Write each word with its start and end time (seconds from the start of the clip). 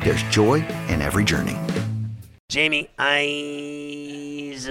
there's 0.00 0.22
joy 0.24 0.64
in 0.88 1.02
every 1.02 1.24
journey. 1.24 1.56
Jamie 2.50 2.88
Eisenberg 2.98 4.62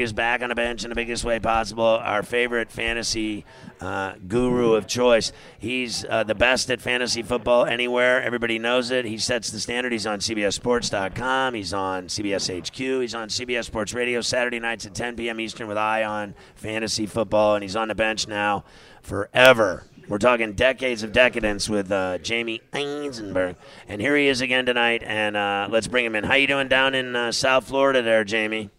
is 0.00 0.12
back 0.12 0.42
on 0.42 0.48
the 0.48 0.56
bench 0.56 0.82
in 0.82 0.88
the 0.90 0.96
biggest 0.96 1.22
way 1.22 1.38
possible. 1.38 1.84
Our 1.84 2.24
favorite 2.24 2.72
fantasy 2.72 3.44
uh, 3.80 4.14
guru 4.26 4.72
of 4.72 4.88
choice. 4.88 5.30
He's 5.56 6.04
uh, 6.04 6.24
the 6.24 6.34
best 6.34 6.68
at 6.68 6.80
fantasy 6.80 7.22
football 7.22 7.64
anywhere. 7.64 8.20
Everybody 8.20 8.58
knows 8.58 8.90
it. 8.90 9.04
He 9.04 9.18
sets 9.18 9.50
the 9.50 9.60
standard. 9.60 9.92
He's 9.92 10.04
on 10.04 10.18
CBSSports.com. 10.18 11.54
He's 11.54 11.72
on 11.72 12.08
CBS 12.08 12.66
HQ. 12.66 12.76
He's 12.76 13.14
on 13.14 13.28
CBS 13.28 13.66
Sports 13.66 13.94
Radio 13.94 14.20
Saturday 14.20 14.58
nights 14.58 14.84
at 14.84 14.92
10 14.92 15.14
p.m. 15.14 15.38
Eastern 15.38 15.68
with 15.68 15.78
Eye 15.78 16.02
on 16.02 16.34
fantasy 16.56 17.06
football. 17.06 17.54
And 17.54 17.62
he's 17.62 17.76
on 17.76 17.86
the 17.86 17.94
bench 17.94 18.26
now 18.26 18.64
forever. 19.00 19.84
We're 20.08 20.18
talking 20.18 20.52
decades 20.52 21.02
of 21.02 21.12
decadence 21.12 21.68
with 21.68 21.90
uh, 21.90 22.18
Jamie 22.18 22.60
Eisenberg, 22.72 23.56
and 23.88 24.00
here 24.00 24.16
he 24.16 24.28
is 24.28 24.40
again 24.40 24.64
tonight. 24.64 25.02
And 25.02 25.36
uh, 25.36 25.66
let's 25.68 25.88
bring 25.88 26.04
him 26.04 26.14
in. 26.14 26.22
How 26.22 26.34
you 26.34 26.46
doing 26.46 26.68
down 26.68 26.94
in 26.94 27.16
uh, 27.16 27.32
South 27.32 27.66
Florida, 27.66 28.02
there, 28.02 28.22
Jamie? 28.22 28.70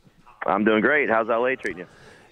I'm 0.45 0.64
doing 0.64 0.80
great. 0.80 1.09
How's 1.09 1.28
LA 1.28 1.56
treating 1.56 1.80
you? 1.80 1.88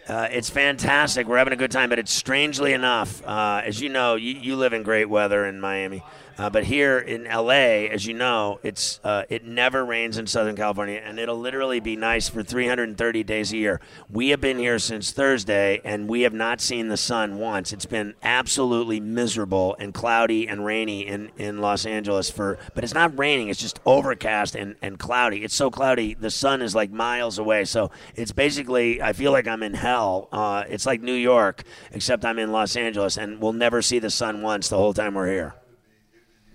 Uh, 0.08 0.30
it's 0.32 0.50
fantastic. 0.50 1.28
We're 1.28 1.40
having 1.40 1.52
a 1.52 1.58
good 1.58 1.72
time, 1.72 1.90
but 1.90 2.00
it's 2.00 2.14
strangely 2.14 2.72
enough, 2.72 3.22
uh, 3.26 3.64
as 3.66 3.82
you 3.82 3.90
know, 3.90 4.16
you, 4.16 4.34
you 4.34 4.56
live 4.56 4.72
in 4.72 4.84
great 4.84 5.10
weather 5.10 5.46
in 5.46 5.60
Miami. 5.60 6.02
Uh, 6.38 6.50
but 6.50 6.66
here 6.66 7.00
in 7.00 7.24
LA, 7.24 7.88
as 7.88 8.06
you 8.06 8.14
know, 8.14 8.60
it's 8.62 9.00
uh, 9.04 9.24
it 9.30 9.46
never 9.46 9.86
rains 9.86 10.18
in 10.18 10.28
Southern 10.28 10.56
California, 10.56 11.02
and 11.04 11.18
it'll 11.18 11.40
literally 11.40 11.80
be 11.80 11.96
nice 11.96 12.28
for 12.28 12.44
330 12.44 13.24
days 13.24 13.54
a 13.54 13.58
year. 13.58 13.80
We 14.10 14.30
have 14.30 14.42
been 14.42 14.58
here 14.58 14.78
since 14.80 15.12
Thursday, 15.12 15.80
and 15.86 16.10
we 16.10 16.22
have 16.22 16.34
not 16.34 16.60
seen 16.60 16.90
the 16.90 16.98
sun 16.98 17.40
once. 17.40 17.72
It's 17.72 17.86
been 17.86 18.16
absolutely 18.22 19.00
miserable 19.00 19.78
and 19.80 19.94
cloudy 19.94 20.48
and 20.48 20.66
rainy 20.66 21.08
in, 21.08 21.32
in 21.38 21.62
Los 21.62 21.86
Angeles 21.86 22.30
for, 22.30 22.60
but 22.74 22.84
it's 22.84 22.94
not 22.94 23.18
raining. 23.18 23.48
It's 23.48 23.62
just 23.62 23.80
overcast 23.86 24.56
and, 24.56 24.76
and 24.82 25.00
cloudy. 25.00 25.44
It's 25.44 25.56
so 25.56 25.72
cloudy, 25.72 26.16
the 26.16 26.32
sun 26.32 26.62
is 26.62 26.76
like 26.76 26.92
miles 26.92 27.40
away. 27.40 27.64
So 27.64 27.92
it's 28.16 28.34
basically, 28.34 29.02
I 29.02 29.14
feel 29.14 29.32
like 29.32 29.48
I'm 29.48 29.64
in 29.64 29.74
hell. 29.74 30.28
Uh, 30.34 30.66
it's 30.68 30.86
like 30.86 31.02
New 31.02 31.14
York, 31.14 31.64
except 31.94 32.26
I'm 32.26 32.40
in 32.40 32.52
Los 32.52 32.76
Angeles, 32.76 33.18
and 33.18 33.40
we'll 33.40 33.54
never 33.54 33.82
see 33.82 34.00
the 34.00 34.10
sun 34.10 34.42
once 34.42 34.68
the 34.68 34.78
whole 34.78 34.94
time 34.94 35.14
we're 35.14 35.32
here. 35.32 35.56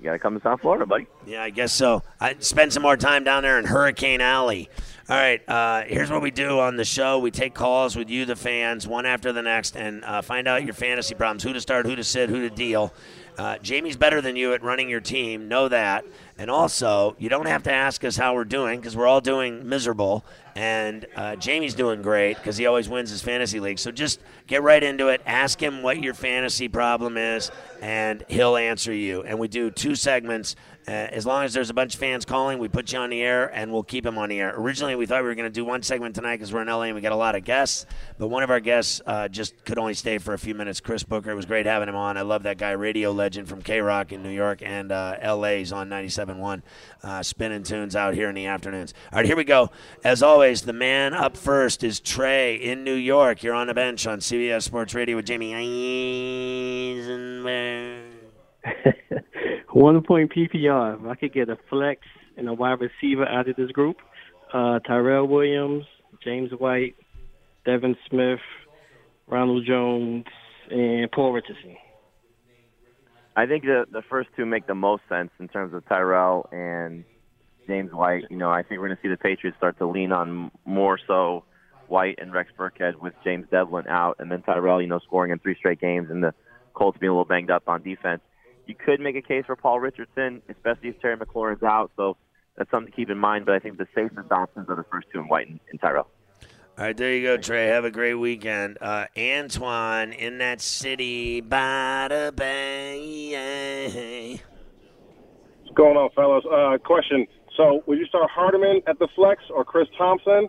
You 0.01 0.05
got 0.05 0.13
to 0.13 0.19
come 0.19 0.35
to 0.35 0.43
South 0.43 0.63
Florida, 0.63 0.87
buddy. 0.87 1.07
Yeah, 1.27 1.43
I 1.43 1.51
guess 1.51 1.75
so. 1.75 2.03
I 2.19 2.35
spend 2.39 2.73
some 2.73 2.83
more 2.83 2.97
time 2.97 3.23
down 3.23 3.43
there 3.43 3.59
in 3.59 3.67
Hurricane 3.67 4.23
Alley. 4.23 4.71
All 5.11 5.17
right, 5.17 5.47
uh, 5.47 5.83
here's 5.83 6.11
what 6.11 6.23
we 6.23 6.31
do 6.31 6.59
on 6.59 6.77
the 6.77 6.87
show. 6.87 7.19
We 7.19 7.31
take 7.31 7.53
calls 7.53 7.97
with 7.97 8.09
you, 8.09 8.25
the 8.25 8.37
fans, 8.37 8.87
one 8.87 9.05
after 9.05 9.31
the 9.31 9.43
next, 9.43 9.77
and 9.77 10.03
uh, 10.05 10.23
find 10.23 10.49
out 10.49 10.65
your 10.65 10.73
fantasy 10.73 11.15
problems 11.15 11.43
who 11.43 11.53
to 11.53 11.61
start, 11.61 11.85
who 11.85 11.97
to 11.97 12.05
sit, 12.05 12.31
who 12.31 12.41
to 12.41 12.49
deal. 12.49 12.95
Uh, 13.37 13.59
Jamie's 13.59 13.97
better 13.97 14.23
than 14.23 14.37
you 14.37 14.55
at 14.55 14.63
running 14.63 14.89
your 14.89 15.01
team. 15.01 15.49
Know 15.49 15.69
that. 15.69 16.07
And 16.41 16.51
also, 16.51 17.17
you 17.19 17.29
don't 17.29 17.49
have 17.49 17.65
to 17.65 17.73
ask 17.73 18.03
us 18.03 18.17
how 18.17 18.35
we're 18.35 18.47
doing 18.47 18.81
because 18.81 18.97
we're 18.97 19.07
all 19.07 19.21
doing 19.21 19.69
miserable. 19.69 20.25
And 20.57 21.05
uh, 21.15 21.37
Jamie's 21.37 21.75
doing 21.75 22.01
great 22.01 22.39
because 22.39 22.57
he 22.57 22.65
always 22.65 22.89
wins 22.89 23.11
his 23.11 23.21
fantasy 23.21 23.61
league. 23.61 23.79
So 23.79 23.91
just 23.91 24.21
get 24.47 24.63
right 24.63 24.83
into 24.83 25.09
it. 25.09 25.21
Ask 25.27 25.63
him 25.63 25.83
what 25.83 26.03
your 26.03 26.15
fantasy 26.15 26.67
problem 26.67 27.19
is, 27.19 27.51
and 27.83 28.25
he'll 28.27 28.57
answer 28.57 28.91
you. 28.91 29.23
And 29.23 29.39
we 29.39 29.49
do 29.49 29.71
two 29.71 29.95
segments 29.95 30.57
uh, 30.89 30.91
as 30.91 31.27
long 31.27 31.45
as 31.45 31.53
there's 31.53 31.71
a 31.71 31.75
bunch 31.75 31.95
of 31.95 32.01
fans 32.01 32.25
calling, 32.25 32.59
we 32.59 32.69
put 32.69 32.93
you 32.93 32.99
on 32.99 33.11
the 33.11 33.21
air 33.21 33.55
and 33.55 33.73
we'll 33.73 33.83
keep 33.83 34.05
them 34.05 34.19
on 34.19 34.29
the 34.29 34.41
air. 34.41 34.55
Originally, 34.57 34.95
we 34.95 35.07
thought 35.07 35.23
we 35.23 35.29
were 35.29 35.35
going 35.35 35.45
to 35.45 35.51
do 35.51 35.65
one 35.65 35.83
segment 35.83 36.15
tonight 36.15 36.37
because 36.37 36.53
we're 36.53 36.63
in 36.63 36.69
LA 36.69 36.83
and 36.85 36.95
we 36.95 37.01
got 37.01 37.13
a 37.13 37.17
lot 37.17 37.35
of 37.35 37.45
guests, 37.45 37.87
but 38.19 38.29
one 38.29 38.43
of 38.43 38.51
our 38.51 38.61
guests 38.61 39.01
uh, 39.07 39.29
just 39.29 39.65
could 39.65 39.79
only 39.79 39.95
stay 39.95 40.19
for 40.19 40.35
a 40.35 40.39
few 40.39 40.55
minutes. 40.55 40.81
Chris 40.81 41.03
Booker, 41.03 41.31
it 41.31 41.35
was 41.35 41.47
great 41.47 41.67
having 41.67 41.89
him 41.89 41.97
on. 41.97 42.17
I 42.17 42.23
love 42.23 42.43
that 42.45 42.59
guy, 42.59 42.73
radio 42.73 43.13
legend 43.13 43.49
from 43.49 43.63
K 43.63 43.81
Rock 43.81 44.13
in 44.13 44.23
New 44.23 44.31
York 44.31 44.63
and 44.63 44.91
uh, 44.91 45.17
LA. 45.23 45.61
On 45.61 45.89
97.1, 45.89 46.63
uh, 47.03 47.23
spinning 47.23 47.63
tunes 47.63 47.95
out 47.95 48.15
here 48.15 48.29
in 48.29 48.35
the 48.35 48.47
afternoons. 48.47 48.95
All 49.13 49.19
right, 49.19 49.27
here 49.27 49.37
we 49.37 49.45
go. 49.45 49.71
As 50.03 50.23
always, 50.23 50.63
the 50.63 50.73
man 50.73 51.13
up 51.13 51.37
first 51.37 51.85
is 51.85 52.01
Trey 52.01 52.55
in 52.55 52.83
New 52.83 52.95
York. 52.95 53.43
You're 53.43 53.55
on 53.55 53.67
the 53.67 53.75
bench 53.75 54.07
on 54.07 54.21
CBS 54.21 54.63
Sports 54.63 54.95
Radio 54.95 55.17
with 55.17 55.27
Jamie 55.27 55.55
Eisenberg. 56.95 58.05
One 59.73 60.03
point 60.03 60.33
PPR. 60.33 61.01
If 61.01 61.07
I 61.07 61.15
could 61.15 61.33
get 61.33 61.49
a 61.49 61.57
flex 61.69 62.01
and 62.37 62.49
a 62.49 62.55
wide 62.55 62.79
receiver 62.81 63.27
out 63.27 63.49
of 63.49 63.57
this 63.57 63.71
group, 63.71 63.97
uh, 64.53 64.81
Tyrell 64.81 65.27
Williams, 65.29 65.85
James 66.25 66.51
White, 66.59 66.97
Devin 67.65 67.97
Smith, 68.09 68.41
Ronald 69.29 69.65
Jones, 69.67 70.25
and 70.71 71.11
Paul 71.13 71.33
Richardson. 71.33 71.77
I 73.37 73.47
think 73.47 73.63
the 73.65 73.87
the 73.91 74.03
first 74.11 74.29
two 74.37 74.45
make 74.45 74.67
the 74.67 74.75
most 74.75 75.03
sense 75.09 75.31
in 75.39 75.49
terms 75.49 75.73
of 75.73 75.87
Tyrell 75.89 76.49
and 76.51 77.05
James 77.69 77.93
White. 77.93 78.25
You 78.29 78.37
know, 78.37 78.51
I 78.51 78.63
think 78.63 78.81
we're 78.81 78.89
going 78.89 78.97
to 78.97 79.03
see 79.03 79.09
the 79.09 79.17
Patriots 79.17 79.57
start 79.57 79.79
to 79.79 79.87
lean 79.87 80.11
on 80.11 80.51
more 80.65 80.99
so 81.07 81.45
White 81.87 82.19
and 82.21 82.33
Rex 82.33 82.51
Burkhead 82.59 83.01
with 83.01 83.15
James 83.23 83.47
Develin 83.53 83.87
out, 83.87 84.17
and 84.19 84.31
then 84.31 84.43
Tyrell, 84.43 84.83
you 84.83 84.89
know, 84.89 84.99
scoring 84.99 85.31
in 85.31 85.39
three 85.39 85.55
straight 85.57 85.81
games, 85.81 86.11
and 86.11 86.23
the 86.23 86.35
Colts 86.75 86.99
being 86.99 87.11
a 87.11 87.13
little 87.13 87.25
banged 87.25 87.51
up 87.51 87.69
on 87.69 87.83
defense. 87.83 88.21
You 88.71 88.77
could 88.77 89.01
make 89.01 89.17
a 89.17 89.23
case 89.23 89.47
for 89.47 89.57
Paul 89.57 89.81
Richardson, 89.81 90.43
especially 90.49 90.91
if 90.91 91.01
Terry 91.01 91.17
McLaurin's 91.17 91.65
out. 91.65 91.91
So 91.97 92.17
that's 92.57 92.71
something 92.71 92.93
to 92.93 92.97
keep 92.97 93.11
in 93.11 93.19
mind. 93.19 93.45
But 93.45 93.57
I 93.57 93.59
think 93.59 93.79
the 93.79 93.89
safest 93.97 94.31
options 94.31 94.69
are 94.69 94.77
the 94.77 94.85
first 94.85 95.09
two 95.13 95.19
in 95.19 95.27
White 95.27 95.49
and, 95.49 95.59
and 95.73 95.81
Tyrell. 95.81 96.07
All 96.79 96.85
right, 96.85 96.97
there 96.97 97.13
you 97.13 97.25
go, 97.25 97.37
Trey. 97.37 97.67
Have 97.67 97.85
a 97.85 97.91
great 97.91 98.15
weekend. 98.15 98.79
Uh, 98.81 99.07
Antoine 99.19 100.13
in 100.13 100.39
that 100.39 100.61
city 100.61 101.41
by 101.41 102.07
the 102.11 102.33
bay. 102.33 104.41
What's 105.63 105.75
going 105.75 105.97
on, 105.97 106.11
fellas? 106.15 106.45
Uh, 106.49 106.79
question. 106.79 107.27
So, 107.57 107.83
would 107.89 107.99
you 107.99 108.07
start 108.07 108.31
Hardman 108.31 108.83
at 108.87 109.01
the 109.01 109.09
flex 109.17 109.43
or 109.53 109.65
Chris 109.65 109.89
Thompson? 109.99 110.49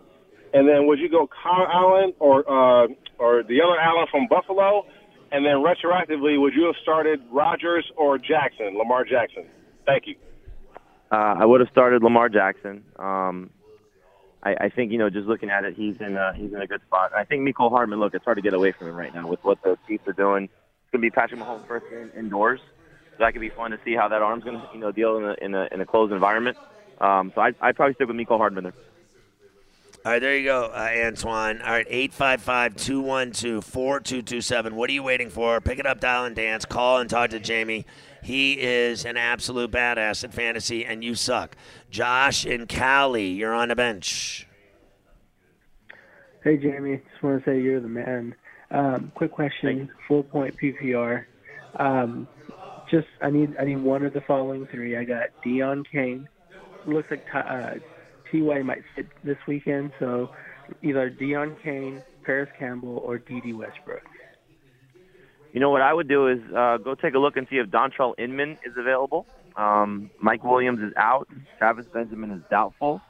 And 0.54 0.68
then 0.68 0.86
would 0.86 1.00
you 1.00 1.08
go 1.08 1.28
Kyle 1.42 1.66
Allen 1.66 2.12
or 2.20 2.48
uh, 2.48 2.86
or 3.18 3.42
the 3.42 3.60
other 3.60 3.80
Allen 3.80 4.06
from 4.12 4.28
Buffalo? 4.28 4.86
And 5.32 5.46
then 5.46 5.56
retroactively, 5.56 6.38
would 6.38 6.52
you 6.52 6.66
have 6.66 6.74
started 6.82 7.22
Rodgers 7.30 7.90
or 7.96 8.18
Jackson, 8.18 8.76
Lamar 8.76 9.04
Jackson? 9.04 9.46
Thank 9.86 10.06
you. 10.06 10.16
Uh, 11.10 11.36
I 11.38 11.46
would 11.46 11.60
have 11.60 11.70
started 11.70 12.02
Lamar 12.02 12.28
Jackson. 12.28 12.84
Um, 12.98 13.50
I, 14.42 14.54
I 14.54 14.68
think 14.68 14.92
you 14.92 14.98
know, 14.98 15.08
just 15.08 15.26
looking 15.26 15.48
at 15.48 15.64
it, 15.64 15.74
he's 15.74 15.96
in 16.00 16.16
a, 16.16 16.34
he's 16.36 16.52
in 16.52 16.60
a 16.60 16.66
good 16.66 16.82
spot. 16.82 17.12
I 17.16 17.24
think 17.24 17.48
Mecole 17.48 17.70
Hardman. 17.70 17.98
Look, 17.98 18.14
it's 18.14 18.24
hard 18.24 18.36
to 18.36 18.42
get 18.42 18.52
away 18.52 18.72
from 18.72 18.88
him 18.88 18.94
right 18.94 19.14
now 19.14 19.26
with 19.26 19.42
what 19.42 19.62
the 19.62 19.78
Chiefs 19.88 20.06
are 20.06 20.12
doing. 20.12 20.44
It's 20.44 20.90
gonna 20.92 21.02
be 21.02 21.10
Patrick 21.10 21.40
Mahomes' 21.40 21.66
first 21.66 21.86
game 21.90 22.10
indoors. 22.16 22.60
So 23.12 23.16
that 23.20 23.32
could 23.32 23.40
be 23.40 23.50
fun 23.50 23.70
to 23.70 23.78
see 23.84 23.94
how 23.94 24.08
that 24.08 24.20
arm's 24.20 24.44
gonna 24.44 24.68
you 24.74 24.80
know 24.80 24.92
deal 24.92 25.16
in 25.16 25.24
a 25.24 25.34
in 25.40 25.54
a, 25.54 25.68
in 25.72 25.80
a 25.80 25.86
closed 25.86 26.12
environment. 26.12 26.56
Um, 27.00 27.32
so 27.34 27.40
I 27.40 27.52
I'd 27.60 27.76
probably 27.76 27.94
stick 27.94 28.08
with 28.08 28.16
Mecole 28.16 28.38
Hardman 28.38 28.64
there. 28.64 28.74
All 30.04 30.10
right, 30.10 30.18
there 30.18 30.36
you 30.36 30.46
go, 30.46 30.64
uh, 30.64 30.90
Antoine. 31.06 31.62
All 31.62 31.70
right, 31.70 31.86
855 31.88 32.74
212 32.74 33.64
4227. 33.64 34.74
What 34.74 34.90
are 34.90 34.92
you 34.92 35.04
waiting 35.04 35.30
for? 35.30 35.60
Pick 35.60 35.78
it 35.78 35.86
up, 35.86 36.00
dial 36.00 36.24
and 36.24 36.34
dance. 36.34 36.64
Call 36.64 36.98
and 36.98 37.08
talk 37.08 37.30
to 37.30 37.38
Jamie. 37.38 37.86
He 38.20 38.60
is 38.60 39.04
an 39.04 39.16
absolute 39.16 39.70
badass 39.70 40.24
at 40.24 40.34
fantasy, 40.34 40.84
and 40.84 41.04
you 41.04 41.14
suck. 41.14 41.54
Josh 41.88 42.44
and 42.44 42.68
Cali, 42.68 43.28
you're 43.28 43.54
on 43.54 43.68
the 43.68 43.76
bench. 43.76 44.48
Hey, 46.42 46.56
Jamie. 46.56 47.00
Just 47.08 47.22
want 47.22 47.44
to 47.44 47.48
say 47.48 47.60
you're 47.60 47.78
the 47.78 47.86
man. 47.86 48.34
Um, 48.72 49.12
quick 49.14 49.30
question: 49.30 49.88
four 50.08 50.24
point 50.24 50.56
PPR. 50.56 51.26
Um, 51.76 52.26
just 52.90 53.06
I 53.20 53.30
need 53.30 53.54
I 53.56 53.66
need 53.66 53.78
one 53.78 54.04
of 54.04 54.14
the 54.14 54.20
following 54.22 54.66
three. 54.66 54.96
I 54.96 55.04
got 55.04 55.28
Deon 55.46 55.84
Cain. 55.92 56.28
Looks 56.86 57.08
like 57.08 57.24
uh, 57.32 57.74
Ty 58.32 58.62
might 58.62 58.82
sit 58.96 59.06
this 59.22 59.36
weekend, 59.46 59.92
so 59.98 60.30
either 60.82 61.10
Deon 61.10 61.62
Cain, 61.62 62.02
Parris 62.24 62.48
Campbell, 62.58 62.98
or 63.04 63.18
Dede 63.18 63.54
Westbrook. 63.54 64.02
You 65.52 65.60
know 65.60 65.70
what 65.70 65.82
I 65.82 65.92
would 65.92 66.08
do 66.08 66.28
is 66.28 66.40
uh, 66.56 66.78
go 66.78 66.94
take 66.94 67.14
a 67.14 67.18
look 67.18 67.36
and 67.36 67.46
see 67.50 67.56
if 67.56 67.68
Dontrelle 67.68 68.14
Inman 68.18 68.52
is 68.64 68.72
available. 68.78 69.26
Um, 69.56 70.10
Mike 70.18 70.42
Williams 70.42 70.80
is 70.80 70.92
out. 70.96 71.28
Travis 71.58 71.84
Benjamin 71.92 72.30
is 72.30 72.40
doubtful, 72.50 73.02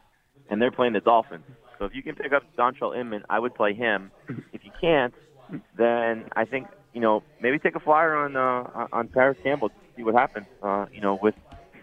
and 0.50 0.60
they're 0.60 0.72
playing 0.72 0.94
the 0.94 1.00
Dolphins. 1.00 1.44
So 1.78 1.84
if 1.84 1.94
you 1.94 2.02
can 2.02 2.16
pick 2.16 2.32
up 2.32 2.42
Dontrelle 2.58 2.98
Inman, 2.98 3.22
I 3.30 3.38
would 3.38 3.54
play 3.54 3.74
him. 3.74 4.10
If 4.52 4.64
you 4.64 4.72
can't, 4.80 5.14
then 5.76 6.24
I 6.34 6.44
think 6.44 6.66
you 6.92 7.00
know 7.00 7.22
maybe 7.40 7.58
take 7.58 7.76
a 7.76 7.80
flyer 7.80 8.16
on 8.16 8.36
uh, 8.36 8.88
on 8.92 9.08
Parris 9.08 9.38
Campbell 9.42 9.68
to 9.68 9.74
see 9.96 10.02
what 10.02 10.14
happens. 10.14 10.46
Uh, 10.62 10.86
you 10.92 11.00
know, 11.00 11.18
with 11.22 11.34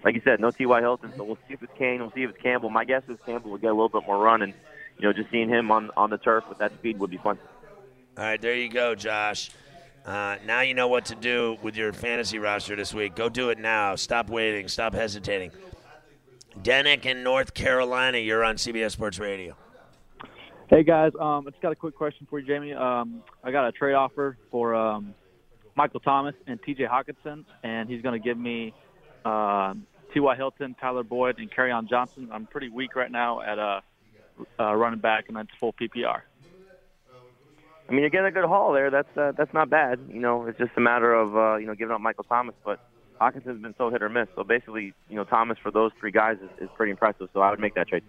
like 0.04 0.16
you 0.16 0.22
said, 0.24 0.40
no 0.40 0.52
T.Y. 0.52 0.80
Hilton, 0.82 1.12
so 1.16 1.24
we'll 1.24 1.38
see 1.48 1.54
if 1.54 1.64
it's 1.64 1.72
Cain. 1.78 2.00
we'll 2.00 2.12
see 2.12 2.24
if 2.24 2.32
it's 2.32 2.42
Campbell. 2.42 2.70
My 2.70 2.86
guess 2.86 3.04
is 3.08 3.18
Campbell 3.26 3.52
will 3.52 3.58
get 3.58 3.72
a 3.72 3.74
little 3.74 3.90
bit 3.90 4.04
more 4.08 4.18
run, 4.18 4.42
and 4.42 4.54
you 4.98 5.08
know, 5.08 5.14
just 5.14 5.30
seeing 5.32 5.50
him 5.50 5.72
on 5.72 5.92
on 5.98 6.10
the 6.10 6.18
turf 6.18 6.44
with 6.50 6.58
that 6.60 6.74
speed 6.74 7.00
would 7.00 7.12
be 7.12 7.18
fun. 7.18 7.38
All 8.18 8.24
right, 8.24 8.42
there 8.42 8.56
you 8.56 8.70
go, 8.70 8.96
Josh. 8.96 9.52
Uh, 10.06 10.38
now 10.46 10.62
you 10.62 10.74
know 10.74 10.88
what 10.88 11.06
to 11.06 11.16
do 11.16 11.58
with 11.62 11.76
your 11.76 11.94
fantasy 11.94 12.40
roster 12.40 12.76
this 12.76 12.94
week. 12.94 13.16
Go 13.16 13.30
do 13.30 13.50
it 13.50 13.60
now. 13.60 13.96
Stop 13.96 14.30
waiting. 14.30 14.68
Stop 14.68 14.94
hesitating. 14.94 15.52
Denick 16.62 17.06
in 17.06 17.24
North 17.24 17.54
Carolina, 17.54 18.18
you're 18.18 18.44
on 18.44 18.56
CBS 18.56 18.92
Sports 18.92 19.20
Radio. 19.20 19.56
Hey 20.70 20.84
guys, 20.84 21.14
um, 21.20 21.48
I 21.48 21.52
just 21.52 21.62
got 21.62 21.72
a 21.72 21.76
quick 21.76 21.96
question 21.96 22.28
for 22.30 22.40
you, 22.40 22.46
Jamie. 22.46 22.74
Um, 22.74 23.24
I 23.44 23.52
got 23.52 23.68
a 23.68 23.72
trade 23.72 23.94
offer 23.94 24.38
for 24.52 24.76
um, 24.76 25.16
Michael 25.76 26.00
Thomas 26.00 26.36
and 26.48 26.62
T.J. 26.62 26.84
Hockenson, 26.86 27.46
and 27.64 27.90
he's 27.90 28.02
going 28.02 28.20
to 28.20 28.24
give 28.24 28.38
me 28.38 28.74
uh, 29.26 29.74
T.Y. 30.14 30.36
Hilton, 30.36 30.76
Tyler 30.80 31.04
Boyd, 31.04 31.38
and 31.40 31.72
on 31.72 31.88
Johnson. 31.88 32.30
I'm 32.32 32.48
pretty 32.48 32.70
weak 32.70 32.96
right 32.96 33.12
now 33.12 33.42
at 33.42 33.60
uh, 33.60 33.82
uh, 34.60 34.74
running 34.76 35.00
back, 35.00 35.26
and 35.28 35.38
that's 35.38 35.50
full 35.60 35.74
PPR. 35.74 36.22
I 37.88 37.92
mean, 37.92 38.02
you're 38.02 38.10
getting 38.10 38.28
a 38.28 38.32
good 38.32 38.46
haul 38.46 38.72
there. 38.72 38.92
That's 38.92 39.18
uh, 39.18 39.32
that's 39.36 39.54
not 39.54 39.70
bad. 39.70 40.00
You 40.10 40.20
know, 40.20 40.46
it's 40.46 40.60
just 40.60 40.72
a 40.78 40.80
matter 40.80 41.14
of 41.14 41.36
uh, 41.36 41.56
you 41.58 41.66
know 41.66 41.74
giving 41.74 41.94
up 41.94 42.02
Michael 42.02 42.24
Thomas, 42.24 42.56
but 42.64 42.80
Hockenson's 43.20 43.62
been 43.62 43.74
so 43.78 43.90
hit 43.90 44.04
or 44.04 44.10
miss. 44.10 44.28
So 44.36 44.44
basically, 44.44 44.94
you 45.10 45.16
know, 45.16 45.24
Thomas 45.24 45.58
for 45.62 45.72
those 45.72 45.92
three 46.00 46.12
guys 46.12 46.38
is, 46.38 46.50
is 46.64 46.70
pretty 46.76 46.92
impressive. 46.92 47.30
So 47.34 47.42
I 47.42 47.50
would 47.50 47.60
make 47.60 47.76
that 47.76 47.88
trade. 47.88 48.04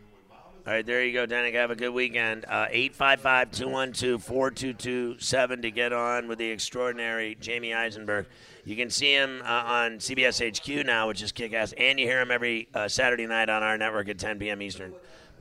All 0.67 0.75
right, 0.75 0.85
there 0.85 1.03
you 1.03 1.15
go, 1.15 1.27
Denick. 1.27 1.55
Have 1.55 1.71
a 1.71 1.77
good 1.77 1.91
weekend. 1.91 2.45
Uh, 2.45 2.67
855 2.71 3.51
212 3.51 4.23
4227 4.23 5.63
to 5.63 5.71
get 5.71 5.95
on 5.95 6.29
with 6.29 6.39
the 6.39 6.51
extraordinary 6.51 7.35
Jamie 7.41 7.73
Eisenberg. 7.73 8.27
You 8.67 8.77
can 8.77 8.91
see 8.91 9.15
him 9.15 9.41
uh, 9.43 9.49
on 9.49 9.93
CBS 9.99 10.39
HQ 10.47 10.85
now, 10.85 11.09
which 11.09 11.23
is 11.23 11.33
kick 11.33 11.55
ass, 11.55 11.73
and 11.79 11.99
you 11.99 12.07
hear 12.07 12.21
him 12.21 12.31
every 12.31 12.69
uh, 12.75 12.89
Saturday 12.89 13.27
night 13.27 13.49
on 13.49 13.63
our 13.63 13.79
network 13.79 14.11
at 14.11 14.19
10 14.19 14.39
p.m. 14.39 14.61
Eastern. 14.61 14.93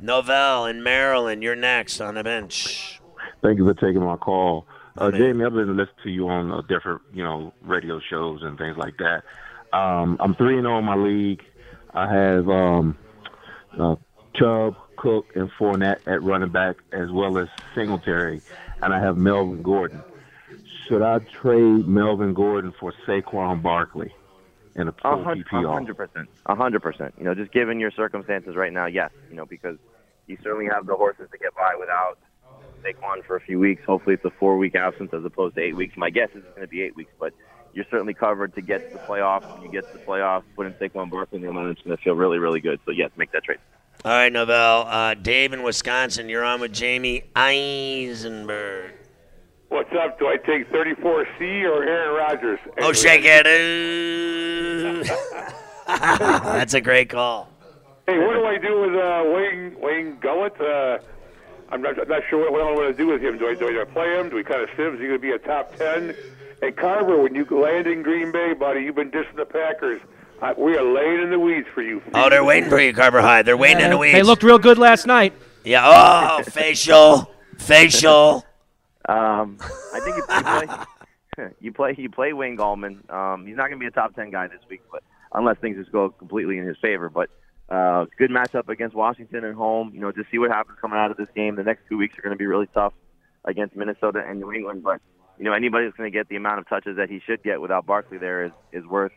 Novell 0.02 0.70
in 0.70 0.84
Maryland, 0.84 1.44
you're 1.44 1.56
next 1.56 2.00
on 2.00 2.16
the 2.16 2.24
bench. 2.24 3.02
Thank 3.42 3.58
you 3.58 3.66
for 3.66 3.74
taking 3.74 4.02
my 4.02 4.16
call. 4.16 4.68
Uh, 4.98 5.12
Jamie, 5.12 5.44
I've 5.44 5.54
been 5.54 5.76
listening 5.76 5.96
to 6.04 6.10
you 6.10 6.30
on 6.30 6.50
uh, 6.52 6.62
different, 6.62 7.02
you 7.14 7.24
know, 7.24 7.54
radio 7.62 8.00
shows 8.10 8.40
and 8.42 8.58
things 8.58 8.78
like 8.78 8.96
that. 8.98 9.24
Um, 9.78 10.16
I'm 10.22 10.34
three 10.36 10.56
and 10.58 10.64
zero 10.64 10.76
oh 10.76 10.80
in 10.80 10.86
my 10.86 10.96
league. 10.96 11.42
I 11.94 12.14
have 12.14 12.50
um, 12.50 12.98
uh, 13.78 13.96
Chubb, 14.36 14.76
Cook, 15.00 15.28
and 15.36 15.50
Fournette 15.52 16.00
at 16.08 16.22
running 16.22 16.50
back, 16.50 16.76
as 16.92 17.10
well 17.10 17.38
as 17.38 17.48
Singletary, 17.74 18.42
and 18.82 18.94
I 18.94 19.00
have 19.00 19.18
Melvin 19.18 19.62
Gordon. 19.62 20.04
Should 20.86 21.02
I 21.02 21.20
trade 21.20 21.88
Melvin 21.88 22.34
Gordon 22.34 22.74
for 22.78 22.94
Saquon 23.08 23.62
Barkley 23.62 24.14
in 24.76 24.90
a 24.90 24.92
full 24.92 25.24
PPR? 25.24 25.72
hundred 25.72 25.96
percent, 25.96 26.28
a 26.48 26.56
hundred 26.56 26.82
percent. 26.82 27.14
You 27.18 27.24
know, 27.24 27.34
just 27.34 27.54
given 27.54 27.80
your 27.80 27.92
circumstances 27.92 28.58
right 28.58 28.74
now, 28.74 28.88
yes. 28.88 29.12
You 29.30 29.38
know, 29.38 29.46
because 29.46 29.78
you 30.28 30.38
certainly 30.44 30.66
have 30.66 30.86
the 30.86 30.96
horses 30.96 31.30
to 31.32 31.38
get 31.38 31.56
by 31.56 31.76
without 31.80 32.18
Saquon 32.84 33.24
for 33.26 33.38
a 33.38 33.42
few 33.42 33.58
weeks. 33.58 33.82
Hopefully, 33.86 34.16
it's 34.16 34.26
a 34.26 34.32
four-week 34.32 34.76
absence 34.76 35.14
as 35.14 35.24
opposed 35.24 35.56
to 35.56 35.62
eight 35.62 35.78
weeks. 35.78 35.96
My 35.96 36.10
guess 36.10 36.30
is 36.32 36.44
it's 36.44 36.56
going 36.56 36.62
to 36.62 36.68
be 36.68 36.82
eight 36.82 36.98
weeks, 36.98 37.12
but 37.18 37.34
you're 37.74 37.86
certainly 37.90 38.14
covered 38.14 38.54
to 38.56 38.62
get 38.62 38.92
to 38.92 38.98
the 38.98 39.04
playoffs. 39.04 39.50
When 39.54 39.64
you 39.64 39.72
get 39.72 39.90
to 39.90 39.98
the 39.98 40.04
playoffs, 40.04 40.44
put 40.58 40.66
in 40.66 40.74
Saquon 40.74 41.10
Barkley, 41.10 41.42
and 41.46 41.56
then 41.56 41.68
it's 41.68 41.82
going 41.84 41.96
to 41.96 42.04
feel 42.04 42.16
really, 42.16 42.38
really 42.38 42.60
good. 42.60 42.82
So 42.86 42.92
yes, 42.92 43.12
make 43.16 43.32
that 43.32 43.46
trade. 43.46 43.60
All 44.06 44.14
right, 44.14 44.32
Novell. 44.32 44.86
Uh, 44.88 45.14
Dave 45.14 45.52
in 45.52 45.62
Wisconsin, 45.62 46.30
you're 46.30 46.46
on 46.46 46.62
with 46.62 46.72
Jamie 46.72 47.24
Eisenberg. 47.36 48.94
What's 49.68 49.92
up? 49.94 50.18
Do 50.18 50.28
I 50.28 50.38
take 50.38 50.72
34C 50.72 51.66
or 51.66 51.84
Aaron 51.84 52.16
Rodgers? 52.16 52.60
Oh, 52.80 52.94
shake 52.94 53.24
it. 53.26 53.46
That's 55.88 56.74
a 56.74 56.80
great 56.80 57.10
call. 57.10 57.50
Hey, 58.08 58.18
what 58.20 58.36
do 58.36 58.46
I 58.46 58.58
do 58.58 58.80
with 58.80 58.96
uh, 58.96 59.24
Wayne 59.36 59.76
Wayne 59.82 60.18
Gullet? 60.22 60.60
Uh, 60.62 61.00
I'm 61.70 61.82
not, 61.82 62.00
I'm 62.00 62.08
not 62.08 62.24
sure 62.30 62.40
what, 62.40 62.54
what 62.54 62.62
I 62.62 62.72
want 62.72 62.88
to 62.88 62.94
do 62.94 63.08
with 63.08 63.22
him. 63.22 63.38
Do 63.38 63.50
I, 63.50 63.54
do 63.54 63.82
I 63.82 63.84
play 63.84 64.18
him? 64.18 64.30
Do 64.30 64.38
we 64.38 64.46
kind 64.46 64.62
of 64.62 64.70
sit 64.78 64.88
him? 64.88 64.94
Is 64.96 65.02
he 65.02 65.08
going 65.08 65.20
to 65.20 65.22
be 65.22 65.32
a 65.32 65.40
top 65.40 65.76
10? 65.76 66.16
Hey, 66.62 66.72
Carver, 66.72 67.22
when 67.22 67.36
you 67.36 67.46
land 67.46 67.86
in 67.86 68.02
Green 68.02 68.32
Bay, 68.32 68.54
buddy, 68.54 68.80
you've 68.82 68.96
been 68.96 69.12
dissing 69.12 69.36
the 69.36 69.46
Packers. 69.46 70.02
Uh, 70.42 70.54
we 70.58 70.76
are 70.78 70.84
laying 70.84 71.22
in 71.22 71.30
the 71.32 71.40
weeds 71.40 71.68
for 71.74 71.82
you. 71.82 72.02
Oh, 72.14 72.30
they're 72.30 72.44
waiting 72.44 72.70
for 72.70 72.80
you, 72.80 72.94
Carver 72.94 73.22
High. 73.22 73.42
They're 73.42 73.58
waiting 73.58 73.80
yeah, 73.80 73.86
in 73.86 73.92
the 73.92 73.98
weeds. 73.98 74.14
They 74.14 74.24
looked 74.24 74.44
real 74.44 74.60
good 74.60 74.78
last 74.78 75.06
night. 75.06 75.34
Yeah. 75.66 75.84
Oh, 75.84 76.44
facial, 76.50 77.30
facial. 77.58 78.46
Um, 79.08 79.58
I 79.94 80.00
think 80.00 80.16
you, 80.16 80.24
you 80.30 80.44
play, 80.44 81.50
you 81.60 81.74
play, 81.74 81.96
you 81.98 82.10
play 82.10 82.34
Wayne 82.34 82.56
Gallman. 82.56 83.10
Um, 83.12 83.46
he's 83.46 83.58
not 83.58 83.68
going 83.68 83.80
to 83.80 83.84
be 83.84 83.88
a 83.88 83.92
top 83.92 84.16
ten 84.16 84.32
guy 84.32 84.48
this 84.48 84.62
week, 84.70 84.82
but 84.90 85.04
unless 85.34 85.58
things 85.58 85.78
just 85.78 85.92
go 85.92 86.10
completely 86.10 86.58
in 86.58 86.66
his 86.66 86.78
favor. 86.82 87.10
But 87.10 87.30
uh, 87.68 88.06
good 88.18 88.32
matchup 88.32 88.70
against 88.70 88.96
Washington 88.96 89.44
at 89.44 89.56
home. 89.56 89.92
You 89.94 90.00
know, 90.00 90.14
just 90.14 90.32
see 90.32 90.38
what 90.38 90.52
happens 90.52 90.78
coming 90.80 90.98
out 90.98 91.12
of 91.12 91.18
this 91.18 91.30
game. 91.36 91.56
The 91.56 91.64
next 91.64 91.82
two 91.90 91.98
weeks 91.98 92.18
are 92.18 92.22
going 92.22 92.34
to 92.34 92.40
be 92.40 92.48
really 92.48 92.68
tough 92.74 92.94
against 93.44 93.76
Minnesota 93.76 94.24
and 94.26 94.40
New 94.40 94.54
England. 94.54 94.84
But 94.84 95.02
you 95.38 95.44
know, 95.44 95.52
anybody 95.52 95.86
that's 95.86 95.98
going 95.98 96.10
to 96.10 96.18
get 96.18 96.30
the 96.30 96.38
amount 96.38 96.60
of 96.60 96.70
touches 96.70 96.96
that 96.96 97.10
he 97.10 97.20
should 97.26 97.44
get 97.44 97.60
without 97.60 97.86
Barkley 97.86 98.18
there 98.18 98.46
is 98.46 98.52
is 98.72 98.86
worth 98.86 99.12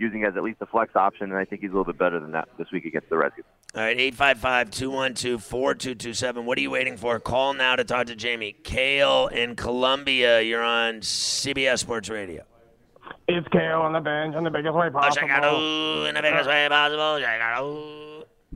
using 0.00 0.24
as 0.24 0.36
at 0.36 0.42
least 0.42 0.60
a 0.62 0.66
flex 0.66 0.96
option, 0.96 1.30
and 1.30 1.38
I 1.38 1.44
think 1.44 1.60
he's 1.60 1.70
a 1.70 1.74
little 1.74 1.84
bit 1.84 1.98
better 1.98 2.18
than 2.18 2.32
that 2.32 2.48
this 2.58 2.68
week 2.72 2.86
against 2.86 3.10
the 3.10 3.18
Redskins. 3.18 3.46
All 3.74 3.82
right, 3.82 3.98
855 3.98 4.70
212 4.70 5.44
4227. 5.44 6.46
What 6.46 6.58
are 6.58 6.60
you 6.60 6.70
waiting 6.70 6.96
for? 6.96 7.20
Call 7.20 7.52
now 7.54 7.76
to 7.76 7.84
talk 7.84 8.06
to 8.06 8.16
Jamie. 8.16 8.56
Kale 8.64 9.28
in 9.28 9.54
Columbia, 9.54 10.40
you're 10.40 10.62
on 10.62 11.00
CBS 11.00 11.80
Sports 11.80 12.08
Radio. 12.08 12.44
It's 13.28 13.46
Kale 13.48 13.80
on 13.82 13.92
the 13.92 14.00
bench 14.00 14.34
oh, 14.34 14.38
in 14.38 14.44
the 14.44 14.50
biggest 14.50 14.74
way 14.74 14.90
possible. 14.90 15.28
Oh, 15.30 16.04
in 16.06 16.14
the 16.14 16.22
biggest 16.22 16.48
way 16.48 16.66
possible. 16.68 17.20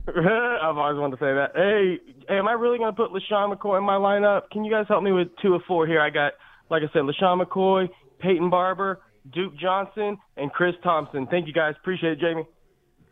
I've 0.07 0.77
always 0.77 0.99
wanted 0.99 1.17
to 1.17 1.23
say 1.23 1.33
that. 1.33 1.51
Hey, 1.55 2.35
am 2.35 2.47
I 2.47 2.53
really 2.53 2.77
going 2.77 2.93
to 2.93 2.95
put 2.95 3.11
LeSean 3.11 3.55
McCoy 3.55 3.77
in 3.77 3.83
my 3.83 3.95
lineup? 3.95 4.49
Can 4.51 4.65
you 4.65 4.71
guys 4.71 4.85
help 4.87 5.03
me 5.03 5.11
with 5.11 5.29
two 5.41 5.55
of 5.55 5.61
four 5.67 5.87
here? 5.87 6.01
I 6.01 6.09
got, 6.09 6.33
like 6.69 6.83
I 6.83 6.91
said, 6.91 7.03
LeSean 7.03 7.43
McCoy, 7.43 7.87
Peyton 8.19 8.49
Barber, 8.49 9.01
Duke 9.33 9.55
Johnson, 9.57 10.17
and 10.37 10.51
Chris 10.51 10.75
Thompson. 10.83 11.27
Thank 11.27 11.47
you 11.47 11.53
guys. 11.53 11.75
Appreciate 11.79 12.13
it, 12.13 12.19
Jamie. 12.19 12.45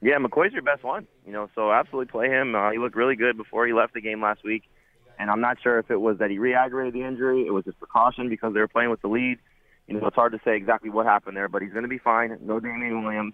Yeah, 0.02 0.18
McCoy's 0.18 0.54
your 0.54 0.62
best 0.62 0.84
one. 0.84 1.08
You 1.26 1.32
know, 1.32 1.50
so 1.56 1.72
absolutely 1.72 2.12
play 2.12 2.28
him. 2.28 2.56
Uh, 2.56 2.72
he 2.72 2.78
looked 2.78 2.96
really 2.96 3.16
good 3.16 3.38
before 3.38 3.66
he 3.66 3.74
left 3.74 3.94
the 3.94 4.02
game 4.02 4.22
last 4.22 4.44
week, 4.44 4.64
and 5.18 5.32
I'm 5.32 5.42
not 5.42 5.58
sure 5.64 5.80
if 5.80 5.90
it 5.90 6.02
was 6.02 6.18
that 6.20 6.30
he 6.30 6.38
re-aggravated 6.38 6.94
the 6.94 7.08
injury. 7.08 7.48
It 7.48 7.52
was 7.52 7.64
just 7.64 7.80
precaution 7.80 8.30
because 8.30 8.54
they 8.54 8.60
were 8.60 8.68
playing 8.68 8.90
with 8.90 9.02
the 9.02 9.08
lead. 9.08 9.38
You 9.88 10.00
know, 10.00 10.08
it's 10.08 10.16
hard 10.16 10.34
to 10.34 10.40
say 10.46 10.56
exactly 10.56 10.90
what 10.90 11.06
happened 11.06 11.36
there, 11.36 11.48
but 11.48 11.62
he's 11.62 11.72
going 11.72 11.84
to 11.84 11.90
be 11.90 11.98
fine. 11.98 12.38
No 12.42 12.60
Damien 12.60 13.04
Williams. 13.04 13.34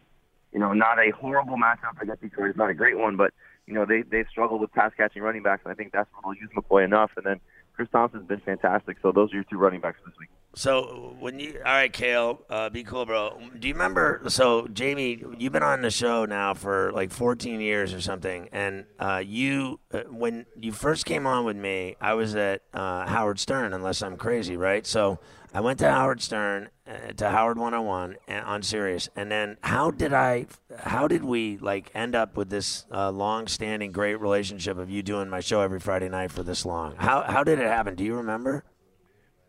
You 0.51 0.59
know, 0.59 0.73
not 0.73 0.97
a 0.97 1.11
horrible 1.11 1.57
matchup 1.57 2.01
against 2.01 2.21
Detroit. 2.21 2.49
It's 2.49 2.57
not 2.57 2.69
a 2.69 2.73
great 2.73 2.97
one, 2.97 3.17
but 3.17 3.33
you 3.67 3.73
know 3.73 3.85
they 3.85 4.01
they've 4.01 4.25
struggled 4.31 4.61
with 4.61 4.71
pass 4.71 4.91
catching 4.97 5.21
running 5.21 5.43
backs, 5.43 5.61
and 5.63 5.71
I 5.71 5.75
think 5.75 5.91
that's 5.91 6.09
where 6.11 6.21
they'll 6.33 6.41
use 6.41 6.49
McCoy 6.57 6.85
enough. 6.85 7.11
And 7.17 7.25
then 7.25 7.39
Chris 7.75 7.87
Thompson's 7.91 8.27
been 8.27 8.41
fantastic. 8.41 8.97
So 9.01 9.11
those 9.11 9.31
are 9.31 9.35
your 9.35 9.43
two 9.43 9.57
running 9.57 9.79
backs 9.79 9.99
this 10.03 10.15
week. 10.19 10.29
So 10.55 11.15
when 11.19 11.39
you 11.39 11.61
all 11.65 11.71
right, 11.71 11.93
Kale, 11.93 12.41
uh, 12.49 12.69
be 12.69 12.83
cool, 12.83 13.05
bro. 13.05 13.39
Do 13.59 13.67
you 13.67 13.73
remember? 13.73 14.21
So 14.29 14.67
Jamie, 14.67 15.23
you've 15.37 15.53
been 15.53 15.63
on 15.63 15.81
the 15.81 15.91
show 15.91 16.25
now 16.25 16.53
for 16.53 16.91
like 16.91 17.11
14 17.11 17.61
years 17.61 17.93
or 17.93 18.01
something, 18.01 18.49
and 18.51 18.85
uh, 18.99 19.21
you 19.23 19.79
uh, 19.93 20.01
when 20.09 20.47
you 20.59 20.71
first 20.71 21.05
came 21.05 21.27
on 21.27 21.45
with 21.45 21.55
me, 21.55 21.95
I 22.01 22.15
was 22.15 22.35
at 22.35 22.63
uh, 22.73 23.05
Howard 23.05 23.39
Stern, 23.39 23.73
unless 23.73 24.01
I'm 24.01 24.17
crazy, 24.17 24.57
right? 24.57 24.85
So 24.87 25.19
I 25.53 25.61
went 25.61 25.79
to 25.79 25.89
Howard 25.89 26.21
Stern 26.21 26.69
uh, 26.87 27.13
to 27.17 27.29
Howard 27.29 27.57
101 27.57 28.17
on 28.27 28.63
Sirius, 28.63 29.07
and 29.15 29.31
then 29.31 29.57
how 29.61 29.91
did 29.91 30.13
I? 30.13 30.47
How 30.79 31.07
did 31.07 31.23
we 31.23 31.57
like 31.57 31.91
end 31.93 32.15
up 32.15 32.35
with 32.35 32.49
this 32.49 32.85
uh, 32.91 33.11
long-standing 33.11 33.91
great 33.91 34.15
relationship 34.15 34.79
of 34.79 34.89
you 34.89 35.03
doing 35.03 35.29
my 35.29 35.41
show 35.41 35.61
every 35.61 35.79
Friday 35.79 36.09
night 36.09 36.31
for 36.31 36.41
this 36.41 36.65
long? 36.65 36.95
How 36.97 37.21
how 37.21 37.43
did 37.43 37.59
it 37.59 37.67
happen? 37.67 37.93
Do 37.93 38.03
you 38.03 38.15
remember? 38.15 38.63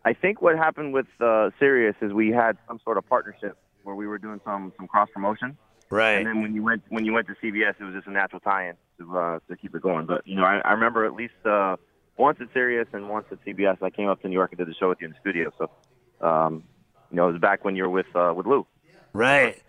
I 0.03 0.13
think 0.13 0.41
what 0.41 0.57
happened 0.57 0.93
with 0.93 1.07
uh, 1.19 1.51
Sirius 1.59 1.95
is 2.01 2.11
we 2.11 2.31
had 2.31 2.57
some 2.67 2.79
sort 2.83 2.97
of 2.97 3.07
partnership 3.07 3.57
where 3.83 3.95
we 3.95 4.07
were 4.07 4.17
doing 4.17 4.41
some 4.43 4.73
some 4.77 4.87
cross 4.87 5.09
promotion. 5.13 5.57
Right. 5.89 6.13
And 6.13 6.25
then 6.25 6.41
when 6.41 6.55
you 6.55 6.63
went 6.63 6.83
when 6.89 7.05
you 7.05 7.13
went 7.13 7.27
to 7.27 7.33
CBS, 7.35 7.75
it 7.79 7.83
was 7.83 7.93
just 7.93 8.07
a 8.07 8.11
natural 8.11 8.39
tie-in 8.39 8.75
to 8.99 9.17
uh, 9.17 9.39
to 9.49 9.55
keep 9.55 9.75
it 9.75 9.81
going. 9.81 10.05
But 10.05 10.25
you 10.25 10.35
know, 10.35 10.43
I, 10.43 10.59
I 10.59 10.71
remember 10.71 11.05
at 11.05 11.13
least 11.13 11.33
uh, 11.45 11.75
once 12.17 12.39
at 12.41 12.47
Sirius 12.53 12.87
and 12.93 13.09
once 13.09 13.25
at 13.31 13.43
CBS, 13.45 13.81
I 13.81 13.89
came 13.89 14.07
up 14.07 14.21
to 14.21 14.27
New 14.27 14.33
York 14.33 14.51
and 14.51 14.57
did 14.57 14.67
the 14.67 14.73
show 14.73 14.89
with 14.89 14.99
you 15.01 15.07
in 15.07 15.13
the 15.13 15.19
studio. 15.19 15.51
So 15.57 16.27
um, 16.27 16.63
you 17.09 17.17
know, 17.17 17.27
it 17.27 17.33
was 17.33 17.41
back 17.41 17.65
when 17.65 17.75
you 17.75 17.83
were 17.83 17.89
with 17.89 18.15
uh, 18.15 18.33
with 18.35 18.45
Lou. 18.45 18.65
Right. 19.13 19.61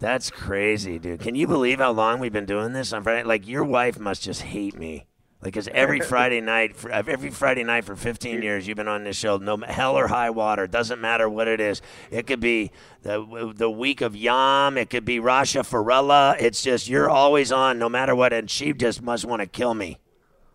That's 0.00 0.30
crazy, 0.30 0.98
dude. 0.98 1.20
Can 1.20 1.34
you 1.34 1.48
believe 1.48 1.78
how 1.78 1.90
long 1.90 2.20
we've 2.20 2.32
been 2.32 2.46
doing 2.46 2.72
this 2.72 2.90
Friday? 2.90 3.24
Like, 3.24 3.48
your 3.48 3.64
wife 3.64 3.98
must 3.98 4.22
just 4.22 4.42
hate 4.42 4.78
me. 4.78 5.06
Like, 5.42 5.54
cause 5.54 5.68
every 5.72 6.00
Friday 6.00 6.40
night, 6.40 6.76
for, 6.76 6.90
every 6.90 7.30
Friday 7.30 7.64
night 7.64 7.84
for 7.84 7.96
15 7.96 8.42
years, 8.42 8.66
you've 8.66 8.76
been 8.76 8.88
on 8.88 9.04
this 9.04 9.16
show. 9.16 9.36
No 9.36 9.56
hell 9.56 9.96
or 9.96 10.08
high 10.08 10.30
water, 10.30 10.66
doesn't 10.66 11.00
matter 11.00 11.28
what 11.28 11.48
it 11.48 11.60
is. 11.60 11.80
It 12.10 12.26
could 12.26 12.40
be 12.40 12.72
the 13.02 13.52
the 13.54 13.70
week 13.70 14.00
of 14.00 14.16
Yom. 14.16 14.76
It 14.76 14.90
could 14.90 15.04
be 15.04 15.18
Rasha 15.18 15.60
Farella. 15.60 16.36
It's 16.40 16.62
just 16.62 16.88
you're 16.88 17.10
always 17.10 17.52
on, 17.52 17.78
no 17.78 17.88
matter 17.88 18.14
what. 18.14 18.32
And 18.32 18.50
she 18.50 18.72
just 18.72 19.02
must 19.02 19.24
want 19.24 19.40
to 19.40 19.46
kill 19.46 19.74
me. 19.74 19.98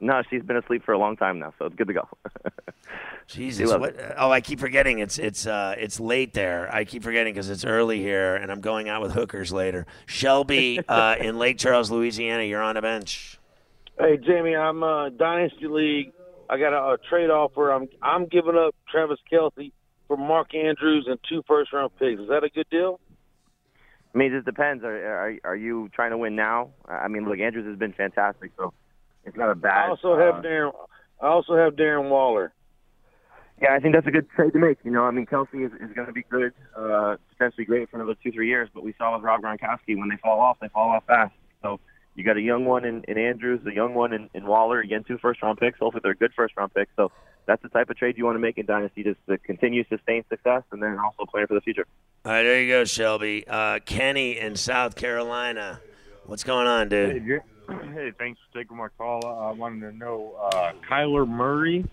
No, 0.03 0.21
she's 0.29 0.43
been 0.43 0.57
asleep 0.57 0.83
for 0.83 0.91
a 0.91 0.97
long 0.97 1.15
time 1.15 1.39
now, 1.39 1.53
so 1.57 1.65
it's 1.65 1.75
good 1.75 1.87
to 1.87 1.93
go. 1.93 2.09
Jesus, 3.27 3.69
what? 3.69 3.95
Oh, 4.17 4.29
I 4.29 4.41
keep 4.41 4.59
forgetting. 4.59 4.99
It's 4.99 5.17
it's 5.17 5.47
uh, 5.47 5.75
it's 5.77 5.97
late 5.97 6.33
there. 6.33 6.69
I 6.73 6.83
keep 6.83 7.03
forgetting 7.03 7.33
because 7.33 7.49
it's 7.49 7.63
early 7.63 7.99
here, 7.99 8.35
and 8.35 8.51
I'm 8.51 8.59
going 8.59 8.89
out 8.89 9.01
with 9.01 9.13
hookers 9.13 9.53
later. 9.53 9.85
Shelby 10.05 10.81
uh, 10.89 11.15
in 11.19 11.39
Lake 11.39 11.57
Charles, 11.57 11.89
Louisiana. 11.89 12.43
You're 12.43 12.61
on 12.61 12.75
a 12.75 12.81
bench. 12.81 13.39
Hey 13.99 14.17
Jamie, 14.17 14.55
I'm 14.55 14.81
uh, 14.81 15.09
Dynasty 15.09 15.67
League. 15.67 16.13
I 16.49 16.57
got 16.57 16.73
a, 16.73 16.93
a 16.93 16.97
trade 17.09 17.29
offer. 17.29 17.71
I'm 17.71 17.87
I'm 18.01 18.25
giving 18.25 18.55
up 18.57 18.73
Travis 18.91 19.19
Kelce 19.31 19.71
for 20.07 20.17
Mark 20.17 20.55
Andrews 20.55 21.05
and 21.07 21.19
two 21.29 21.43
first 21.47 21.71
round 21.71 21.91
picks. 21.99 22.19
Is 22.19 22.27
that 22.29 22.43
a 22.43 22.49
good 22.49 22.67
deal? 22.71 22.99
I 24.13 24.17
mean, 24.17 24.31
it 24.33 24.37
just 24.37 24.45
depends. 24.45 24.83
Are, 24.83 24.95
are 24.95 25.35
are 25.43 25.55
you 25.55 25.89
trying 25.93 26.11
to 26.11 26.17
win 26.17 26.35
now? 26.35 26.71
I 26.87 27.07
mean, 27.07 27.27
look, 27.29 27.39
Andrews 27.39 27.67
has 27.67 27.77
been 27.77 27.93
fantastic, 27.93 28.51
so 28.57 28.73
it's 29.25 29.37
not 29.37 29.51
a 29.51 29.55
bad. 29.55 29.85
I 29.85 29.89
also 29.89 30.17
have 30.17 30.35
uh, 30.35 30.41
Darren. 30.41 30.71
I 31.21 31.27
also 31.27 31.55
have 31.55 31.73
Darren 31.73 32.09
Waller. 32.09 32.51
Yeah, 33.61 33.75
I 33.75 33.79
think 33.79 33.93
that's 33.93 34.07
a 34.07 34.11
good 34.11 34.27
trade 34.31 34.53
to 34.53 34.59
make. 34.59 34.79
You 34.83 34.91
know, 34.91 35.03
I 35.03 35.11
mean, 35.11 35.27
Kelce 35.27 35.65
is, 35.65 35.71
is 35.73 35.95
going 35.95 36.07
to 36.07 36.13
be 36.13 36.23
good, 36.29 36.51
uh, 36.75 37.15
potentially 37.29 37.65
great 37.65 37.89
for 37.89 37.97
another 37.97 38.15
two, 38.21 38.31
three 38.31 38.47
years. 38.47 38.69
But 38.73 38.83
we 38.83 38.95
saw 38.97 39.15
with 39.15 39.23
Rob 39.23 39.41
Gronkowski, 39.41 39.95
when 39.97 40.09
they 40.09 40.17
fall 40.17 40.41
off, 40.41 40.57
they 40.59 40.67
fall 40.69 40.89
off 40.89 41.05
fast. 41.05 41.33
So 41.61 41.79
you 42.15 42.23
got 42.23 42.37
a 42.37 42.41
young 42.41 42.65
one 42.65 42.85
in, 42.85 43.03
in 43.07 43.17
Andrews, 43.17 43.61
a 43.65 43.73
young 43.73 43.93
one 43.93 44.13
in, 44.13 44.29
in 44.33 44.45
Waller. 44.45 44.79
Again, 44.79 45.03
two 45.03 45.17
first 45.17 45.41
round 45.41 45.59
picks. 45.59 45.79
Hopefully, 45.79 46.01
they're 46.03 46.13
good 46.13 46.33
first 46.35 46.55
round 46.55 46.73
picks. 46.73 46.91
So 46.95 47.11
that's 47.45 47.61
the 47.61 47.69
type 47.69 47.89
of 47.89 47.97
trade 47.97 48.17
you 48.17 48.25
want 48.25 48.35
to 48.35 48.39
make 48.39 48.57
in 48.57 48.65
Dynasty, 48.65 49.03
just 49.03 49.19
to 49.27 49.37
continue 49.39 49.83
sustained 49.89 50.25
success 50.29 50.63
and 50.71 50.81
then 50.81 50.97
also 50.99 51.25
plan 51.25 51.47
for 51.47 51.55
the 51.55 51.61
future. 51.61 51.85
All 52.25 52.31
right, 52.31 52.43
there 52.43 52.61
you 52.61 52.69
go, 52.69 52.85
Shelby. 52.85 53.45
Uh, 53.47 53.79
Kenny 53.85 54.37
in 54.39 54.55
South 54.55 54.95
Carolina. 54.95 55.81
What's 56.25 56.43
going 56.43 56.67
on, 56.67 56.87
dude? 56.89 57.25
Jer- 57.25 57.43
hey, 57.93 58.11
thanks 58.17 58.39
for 58.39 58.59
taking 58.59 58.77
my 58.77 58.87
call. 58.97 59.25
Uh, 59.25 59.49
I 59.49 59.51
wanted 59.51 59.91
to 59.91 59.97
know 59.97 60.35
uh, 60.41 60.71
Kyler 60.89 61.27
Murray 61.27 61.85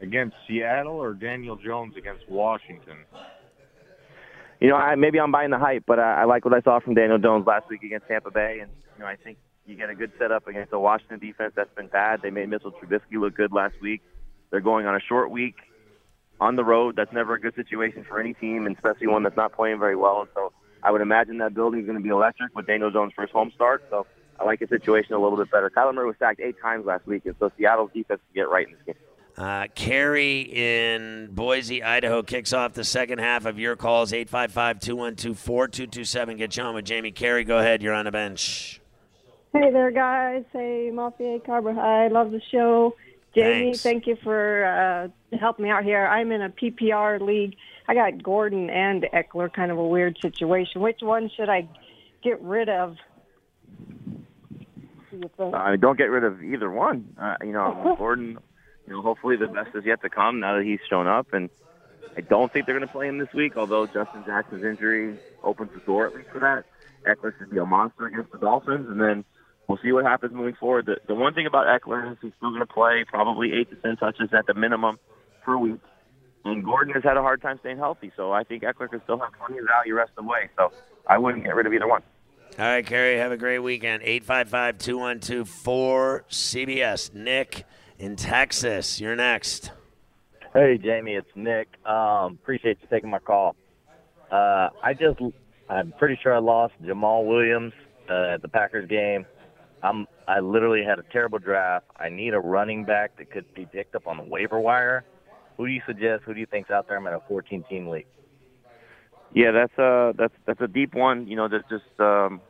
against 0.00 0.36
Seattle 0.46 0.96
or 0.96 1.14
Daniel 1.14 1.56
Jones 1.56 1.96
against 1.96 2.28
Washington. 2.28 2.98
You 4.64 4.70
know, 4.70 4.76
I, 4.76 4.94
maybe 4.94 5.20
I'm 5.20 5.30
buying 5.30 5.50
the 5.50 5.58
hype, 5.58 5.84
but 5.86 5.98
I, 5.98 6.22
I 6.22 6.24
like 6.24 6.46
what 6.46 6.54
I 6.54 6.62
saw 6.62 6.80
from 6.80 6.94
Daniel 6.94 7.18
Jones 7.18 7.46
last 7.46 7.68
week 7.68 7.82
against 7.82 8.08
Tampa 8.08 8.30
Bay, 8.30 8.60
and 8.62 8.70
you 8.96 9.00
know, 9.00 9.06
I 9.06 9.14
think 9.14 9.36
you 9.66 9.76
get 9.76 9.90
a 9.90 9.94
good 9.94 10.10
setup 10.18 10.46
against 10.48 10.70
the 10.70 10.78
Washington 10.78 11.18
defense 11.18 11.52
that's 11.54 11.68
been 11.74 11.88
bad. 11.88 12.22
They 12.22 12.30
made 12.30 12.48
Mitchell 12.48 12.72
Trubisky 12.72 13.20
look 13.20 13.34
good 13.34 13.52
last 13.52 13.74
week. 13.82 14.00
They're 14.50 14.62
going 14.62 14.86
on 14.86 14.94
a 14.94 15.00
short 15.00 15.30
week 15.30 15.56
on 16.40 16.56
the 16.56 16.64
road. 16.64 16.96
That's 16.96 17.12
never 17.12 17.34
a 17.34 17.38
good 17.38 17.54
situation 17.56 18.06
for 18.08 18.18
any 18.18 18.32
team, 18.32 18.64
and 18.64 18.74
especially 18.74 19.06
one 19.08 19.22
that's 19.22 19.36
not 19.36 19.52
playing 19.52 19.80
very 19.80 19.96
well. 19.96 20.22
And 20.22 20.30
so, 20.34 20.54
I 20.82 20.90
would 20.90 21.02
imagine 21.02 21.36
that 21.38 21.52
building 21.52 21.80
is 21.80 21.84
going 21.84 21.98
to 21.98 22.02
be 22.02 22.08
electric 22.08 22.56
with 22.56 22.66
Daniel 22.66 22.90
Jones' 22.90 23.12
first 23.14 23.34
home 23.34 23.52
start. 23.54 23.84
So, 23.90 24.06
I 24.40 24.44
like 24.44 24.60
his 24.60 24.70
situation 24.70 25.12
a 25.12 25.18
little 25.18 25.36
bit 25.36 25.50
better. 25.50 25.68
Kyler 25.68 25.94
Murray 25.94 26.06
was 26.06 26.16
sacked 26.18 26.40
eight 26.40 26.56
times 26.62 26.86
last 26.86 27.06
week, 27.06 27.26
and 27.26 27.34
so 27.38 27.52
Seattle's 27.58 27.90
defense 27.92 28.22
can 28.32 28.34
get 28.34 28.48
right 28.48 28.66
in 28.66 28.72
this 28.72 28.82
game. 28.86 29.13
Uh, 29.36 29.66
Carrie 29.74 30.42
in 30.42 31.28
Boise, 31.32 31.82
Idaho 31.82 32.22
kicks 32.22 32.52
off 32.52 32.72
the 32.72 32.84
second 32.84 33.18
half 33.18 33.46
of 33.46 33.58
your 33.58 33.74
calls. 33.74 34.12
855 34.12 34.78
212 34.78 35.38
4227. 35.38 36.36
Get 36.36 36.56
you 36.56 36.62
on 36.62 36.74
with 36.74 36.84
Jamie 36.84 37.10
Carey. 37.10 37.42
Go 37.42 37.58
ahead. 37.58 37.82
You're 37.82 37.94
on 37.94 38.04
the 38.04 38.12
bench. 38.12 38.80
Hey 39.52 39.70
there, 39.72 39.90
guys. 39.90 40.44
Hey, 40.52 40.90
Mafia 40.92 41.40
Carbohydrate. 41.40 42.12
Love 42.12 42.30
the 42.30 42.40
show. 42.50 42.94
Jamie, 43.34 43.64
Thanks. 43.66 43.82
thank 43.82 44.06
you 44.06 44.16
for 44.22 44.64
uh, 44.64 45.36
helping 45.38 45.64
me 45.64 45.70
out 45.70 45.82
here. 45.82 46.06
I'm 46.06 46.30
in 46.30 46.42
a 46.42 46.50
PPR 46.50 47.20
league. 47.20 47.56
I 47.88 47.94
got 47.94 48.22
Gordon 48.22 48.70
and 48.70 49.04
Ekeler, 49.12 49.52
kind 49.52 49.72
of 49.72 49.78
a 49.78 49.86
weird 49.86 50.16
situation. 50.22 50.80
Which 50.80 51.00
one 51.02 51.28
should 51.36 51.48
I 51.48 51.68
get 52.22 52.40
rid 52.40 52.68
of? 52.68 52.96
Do 55.10 55.16
you 55.16 55.30
think? 55.36 55.54
I 55.54 55.74
don't 55.76 55.98
get 55.98 56.04
rid 56.10 56.22
of 56.22 56.42
either 56.42 56.70
one. 56.70 57.08
Uh, 57.20 57.34
you 57.42 57.52
know, 57.52 57.94
Gordon. 57.98 58.38
You 58.86 58.94
know, 58.94 59.02
hopefully 59.02 59.36
the 59.36 59.46
best 59.46 59.74
is 59.74 59.84
yet 59.84 60.02
to 60.02 60.10
come 60.10 60.40
now 60.40 60.56
that 60.56 60.64
he's 60.64 60.80
shown 60.88 61.06
up, 61.06 61.32
and 61.32 61.48
I 62.16 62.20
don't 62.20 62.52
think 62.52 62.66
they're 62.66 62.76
going 62.76 62.86
to 62.86 62.92
play 62.92 63.08
him 63.08 63.18
this 63.18 63.32
week. 63.34 63.56
Although 63.56 63.86
Justin 63.86 64.24
Jackson's 64.26 64.64
injury 64.64 65.18
opens 65.42 65.70
the 65.72 65.80
door 65.80 66.06
at 66.06 66.14
least 66.14 66.28
for 66.30 66.40
that. 66.40 66.64
Ekeler 67.06 67.36
should 67.38 67.50
be 67.50 67.58
a 67.58 67.66
monster 67.66 68.06
against 68.06 68.32
the 68.32 68.38
Dolphins, 68.38 68.88
and 68.88 69.00
then 69.00 69.24
we'll 69.68 69.78
see 69.82 69.92
what 69.92 70.04
happens 70.04 70.32
moving 70.32 70.54
forward. 70.54 70.86
The, 70.86 70.96
the 71.06 71.14
one 71.14 71.34
thing 71.34 71.46
about 71.46 71.66
Ekeler 71.66 72.12
is 72.12 72.18
he's 72.20 72.32
still 72.36 72.50
going 72.50 72.60
to 72.60 72.66
play 72.66 73.04
probably 73.06 73.52
eight 73.52 73.70
to 73.70 73.76
ten 73.76 73.96
touches 73.96 74.30
at 74.32 74.46
the 74.46 74.54
minimum 74.54 74.98
per 75.42 75.56
week. 75.56 75.80
And 76.46 76.62
Gordon 76.64 76.92
has 76.94 77.02
had 77.02 77.16
a 77.16 77.22
hard 77.22 77.40
time 77.40 77.58
staying 77.60 77.78
healthy, 77.78 78.12
so 78.16 78.32
I 78.32 78.44
think 78.44 78.62
Ekeler 78.62 78.90
can 78.90 79.02
still 79.04 79.18
have 79.18 79.32
plenty 79.38 79.58
of 79.58 79.66
value 79.66 79.94
rest 79.94 80.10
of 80.16 80.24
the 80.24 80.30
way. 80.30 80.50
So 80.56 80.72
I 81.06 81.18
wouldn't 81.18 81.44
get 81.44 81.54
rid 81.54 81.66
of 81.66 81.72
either 81.72 81.88
one. 81.88 82.02
All 82.58 82.64
right, 82.66 82.86
Kerry, 82.86 83.18
have 83.18 83.32
a 83.32 83.36
great 83.36 83.58
weekend. 83.58 84.02
855 84.02 84.78
212 84.78 85.48
4CBS. 85.48 87.14
Nick 87.14 87.64
in 88.04 88.16
Texas. 88.16 89.00
You're 89.00 89.16
next. 89.16 89.70
Hey, 90.52 90.78
Jamie, 90.78 91.14
it's 91.14 91.30
Nick. 91.34 91.68
Um, 91.86 92.38
appreciate 92.42 92.76
you 92.82 92.88
taking 92.90 93.08
my 93.08 93.18
call. 93.18 93.56
Uh, 94.30 94.68
I 94.82 94.92
just, 94.92 95.18
I'm 95.70 95.92
pretty 95.98 96.18
sure 96.22 96.34
I 96.34 96.38
lost 96.38 96.74
Jamaal 96.82 97.26
Williams 97.26 97.72
uh, 98.10 98.34
at 98.34 98.42
the 98.42 98.48
Packers 98.48 98.88
game. 98.88 99.24
I'm, 99.82 100.06
I 100.28 100.40
literally 100.40 100.84
had 100.84 100.98
a 100.98 101.02
terrible 101.12 101.38
draft. 101.38 101.86
I 101.98 102.10
need 102.10 102.34
a 102.34 102.38
running 102.38 102.84
back 102.84 103.16
that 103.16 103.30
could 103.30 103.52
be 103.54 103.64
picked 103.64 103.94
up 103.94 104.06
on 104.06 104.18
the 104.18 104.22
waiver 104.24 104.60
wire. 104.60 105.04
Who 105.56 105.66
do 105.66 105.72
you 105.72 105.82
suggest? 105.86 106.24
Who 106.24 106.34
do 106.34 106.40
you 106.40 106.46
think's 106.46 106.70
out 106.70 106.86
there? 106.88 106.98
I'm 106.98 107.06
in 107.06 107.14
a 107.14 107.20
14-team 107.20 107.88
league. 107.88 108.06
Yeah, 109.32 109.50
that's 109.50 109.76
a 109.78 110.14
that's 110.16 110.34
that's 110.46 110.60
a 110.60 110.68
deep 110.68 110.94
one. 110.94 111.26
You 111.26 111.34
know, 111.34 111.48
just 111.48 111.68
just 111.68 111.98
um, 111.98 112.40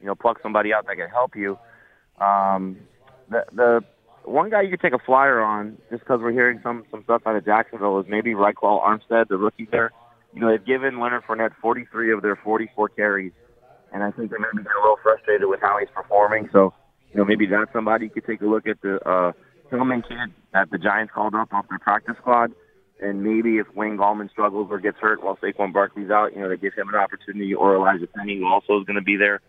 you 0.00 0.06
know, 0.06 0.14
pluck 0.14 0.38
somebody 0.40 0.72
out 0.72 0.86
that 0.86 0.94
can 0.94 1.08
help 1.08 1.34
you. 1.34 1.58
Um, 2.20 2.76
the 3.28 3.44
the 3.52 3.84
one 4.24 4.50
guy 4.50 4.62
you 4.62 4.70
could 4.70 4.80
take 4.80 4.92
a 4.92 4.98
flyer 4.98 5.40
on, 5.40 5.78
just 5.90 6.00
because 6.00 6.20
we're 6.20 6.32
hearing 6.32 6.60
some 6.62 6.84
some 6.90 7.02
stuff 7.04 7.22
out 7.26 7.36
of 7.36 7.44
Jacksonville, 7.44 7.98
is 8.00 8.06
maybe 8.08 8.34
Ryquell 8.34 8.82
Armstead, 8.82 9.28
the 9.28 9.36
rookie 9.36 9.68
there. 9.70 9.92
You 10.34 10.40
know, 10.40 10.50
they've 10.50 10.64
given 10.64 11.00
Leonard 11.00 11.24
Fournette 11.24 11.52
43 11.60 12.12
of 12.12 12.22
their 12.22 12.36
44 12.36 12.90
carries, 12.90 13.32
and 13.92 14.02
I 14.02 14.10
think 14.12 14.30
they 14.30 14.36
maybe 14.38 14.62
get 14.62 14.72
a 14.72 14.80
little 14.80 14.98
frustrated 15.02 15.48
with 15.48 15.60
how 15.60 15.78
he's 15.80 15.88
performing. 15.94 16.48
So, 16.52 16.72
you 17.12 17.18
know, 17.18 17.24
maybe 17.24 17.46
that's 17.46 17.72
somebody 17.72 18.06
you 18.06 18.10
could 18.10 18.26
take 18.26 18.40
a 18.40 18.46
look 18.46 18.66
at 18.66 18.80
the 18.82 18.96
uh, 19.08 19.32
Hilliman 19.72 20.06
kid 20.06 20.32
that 20.52 20.70
the 20.70 20.78
Giants 20.78 21.12
called 21.12 21.34
up 21.34 21.52
off 21.52 21.68
their 21.68 21.78
practice 21.78 22.14
squad. 22.20 22.52
And 23.02 23.24
maybe 23.24 23.56
if 23.56 23.66
Wayne 23.74 23.96
Gallman 23.96 24.30
struggles 24.30 24.68
or 24.70 24.78
gets 24.78 24.98
hurt 24.98 25.22
while 25.22 25.36
Saquon 25.36 25.72
Barkley's 25.72 26.10
out, 26.10 26.34
you 26.34 26.42
know, 26.42 26.50
they 26.50 26.58
give 26.58 26.74
him 26.74 26.88
an 26.90 26.96
opportunity, 26.96 27.54
or 27.54 27.74
Elijhaa 27.74 28.12
Penny, 28.14 28.36
who 28.38 28.46
also 28.46 28.78
is 28.78 28.84
going 28.84 28.96
to 28.96 29.02
be 29.02 29.16
there. 29.16 29.40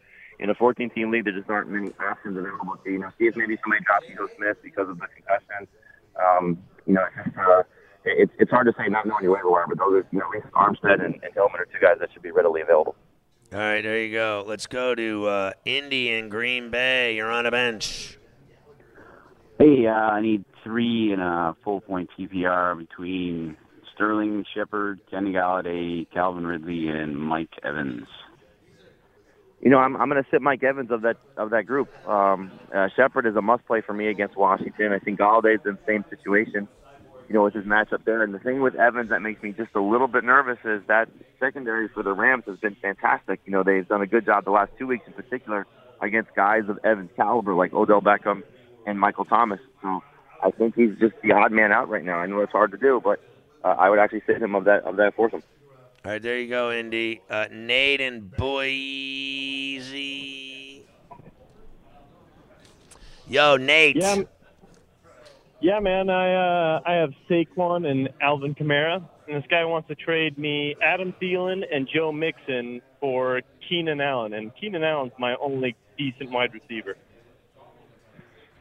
In 0.41 0.49
a 0.49 0.55
14-team 0.55 1.11
league, 1.11 1.25
there 1.25 1.37
just 1.37 1.49
aren't 1.49 1.69
many 1.69 1.93
options 2.01 2.35
available 2.35 2.75
to 2.83 2.91
you. 2.91 2.97
Know, 2.97 3.09
see 3.19 3.25
if 3.25 3.35
maybe 3.35 3.57
somebody 3.63 3.83
drops 3.85 4.07
Ito 4.11 4.27
Smith 4.37 4.57
because 4.63 4.89
of 4.89 4.97
the 4.97 5.05
concussion. 5.15 5.67
Um, 6.17 6.57
you 6.87 6.93
know, 6.93 7.05
it's 7.05 7.27
just 7.27 7.37
uh, 7.37 7.61
it's 8.05 8.31
it's 8.39 8.49
hard 8.49 8.65
to 8.65 8.73
say 8.75 8.89
not 8.89 9.05
knowing 9.05 9.23
your 9.23 9.35
waiver 9.35 9.51
wire, 9.51 9.65
but 9.69 9.77
those 9.77 10.01
are 10.01 10.07
you 10.11 10.19
know, 10.19 10.25
at 10.25 10.41
least 10.41 10.51
Armstead 10.53 11.05
and, 11.05 11.13
and 11.21 11.33
Hilliman 11.35 11.59
are 11.59 11.65
two 11.65 11.79
guys 11.79 11.97
that 11.99 12.09
should 12.11 12.23
be 12.23 12.31
readily 12.31 12.61
available. 12.61 12.95
All 13.53 13.59
right, 13.59 13.81
there 13.81 14.01
you 14.01 14.11
go. 14.11 14.43
Let's 14.47 14.65
go 14.65 14.95
to 14.95 15.27
uh, 15.27 15.51
Indy 15.63 16.09
in 16.09 16.29
Green 16.29 16.71
Bay. 16.71 17.15
You're 17.15 17.31
on 17.31 17.45
a 17.45 17.51
bench. 17.51 18.17
Hey, 19.59 19.85
uh, 19.85 19.91
I 19.91 20.21
need 20.21 20.43
three 20.63 21.13
in 21.13 21.19
a 21.19 21.55
full 21.63 21.81
point 21.81 22.09
PPR 22.17 22.75
between 22.79 23.57
Sterling 23.93 24.43
Shepard, 24.55 25.01
Kenny 25.11 25.33
Golladay, 25.33 26.07
Calvin 26.11 26.47
Ridley, 26.47 26.87
and 26.87 27.15
Mike 27.15 27.53
Evans. 27.61 28.07
You 29.61 29.69
know, 29.69 29.77
I'm 29.77 29.95
I'm 29.95 30.09
going 30.09 30.21
to 30.21 30.29
sit 30.31 30.41
Mike 30.41 30.63
Evans 30.63 30.89
of 30.89 31.03
that 31.03 31.17
of 31.37 31.51
that 31.51 31.67
group. 31.67 31.87
Um, 32.07 32.51
uh, 32.75 32.89
Shepard 32.95 33.27
is 33.27 33.35
a 33.35 33.41
must 33.41 33.65
play 33.67 33.81
for 33.81 33.93
me 33.93 34.07
against 34.07 34.35
Washington. 34.35 34.91
I 34.91 34.99
think 34.99 35.19
Golladay's 35.19 35.61
in 35.65 35.73
the 35.73 35.79
same 35.87 36.03
situation. 36.09 36.67
You 37.27 37.35
know, 37.35 37.43
with 37.43 37.53
his 37.53 37.63
matchup 37.63 38.03
there. 38.03 38.23
And 38.23 38.33
the 38.33 38.39
thing 38.39 38.59
with 38.59 38.75
Evans 38.75 39.09
that 39.09 39.21
makes 39.21 39.41
me 39.41 39.53
just 39.53 39.73
a 39.73 39.79
little 39.79 40.07
bit 40.07 40.25
nervous 40.25 40.57
is 40.65 40.81
that 40.87 41.07
secondary 41.39 41.87
for 41.87 42.03
the 42.03 42.11
Rams 42.11 42.43
has 42.45 42.57
been 42.57 42.75
fantastic. 42.81 43.39
You 43.45 43.53
know, 43.53 43.63
they've 43.63 43.87
done 43.87 44.01
a 44.01 44.07
good 44.07 44.25
job 44.25 44.43
the 44.43 44.51
last 44.51 44.71
two 44.77 44.85
weeks 44.85 45.05
in 45.07 45.13
particular 45.13 45.65
against 46.01 46.35
guys 46.35 46.63
of 46.67 46.77
Evans' 46.83 47.11
caliber 47.15 47.53
like 47.53 47.71
Odell 47.71 48.01
Beckham 48.01 48.43
and 48.85 48.99
Michael 48.99 49.23
Thomas. 49.23 49.61
So 49.81 50.03
I 50.43 50.51
think 50.51 50.75
he's 50.75 50.97
just 50.99 51.13
the 51.23 51.31
odd 51.31 51.51
man 51.53 51.71
out 51.71 51.87
right 51.87 52.03
now. 52.03 52.17
I 52.17 52.25
know 52.25 52.41
it's 52.41 52.51
hard 52.51 52.71
to 52.71 52.77
do, 52.77 52.99
but 53.01 53.21
uh, 53.63 53.75
I 53.79 53.89
would 53.89 53.99
actually 53.99 54.23
sit 54.25 54.41
him 54.41 54.55
of 54.55 54.65
that 54.65 54.83
of 54.83 54.97
that 54.97 55.15
foursome. 55.15 55.43
All 56.03 56.11
right, 56.11 56.21
there 56.21 56.39
you 56.39 56.49
go, 56.49 56.71
Indy. 56.71 57.21
Uh, 57.29 57.45
Nate 57.51 58.01
in 58.01 58.27
Boise. 58.27 59.30
Yo, 63.31 63.55
Nate. 63.55 63.95
Yeah, 63.95 64.23
yeah, 65.61 65.79
man. 65.79 66.09
I 66.09 66.33
uh, 66.33 66.81
I 66.85 66.95
have 66.95 67.13
Saquon 67.29 67.89
and 67.89 68.09
Alvin 68.19 68.53
Kamara, 68.53 69.01
and 69.25 69.41
this 69.41 69.45
guy 69.49 69.63
wants 69.63 69.87
to 69.87 69.95
trade 69.95 70.37
me 70.37 70.75
Adam 70.83 71.13
Thielen 71.13 71.63
and 71.73 71.87
Joe 71.87 72.11
Mixon 72.11 72.81
for 72.99 73.41
Keenan 73.69 74.01
Allen, 74.01 74.33
and 74.33 74.51
Keenan 74.59 74.83
Allen's 74.83 75.13
my 75.17 75.35
only 75.35 75.77
decent 75.97 76.29
wide 76.31 76.53
receiver. 76.53 76.97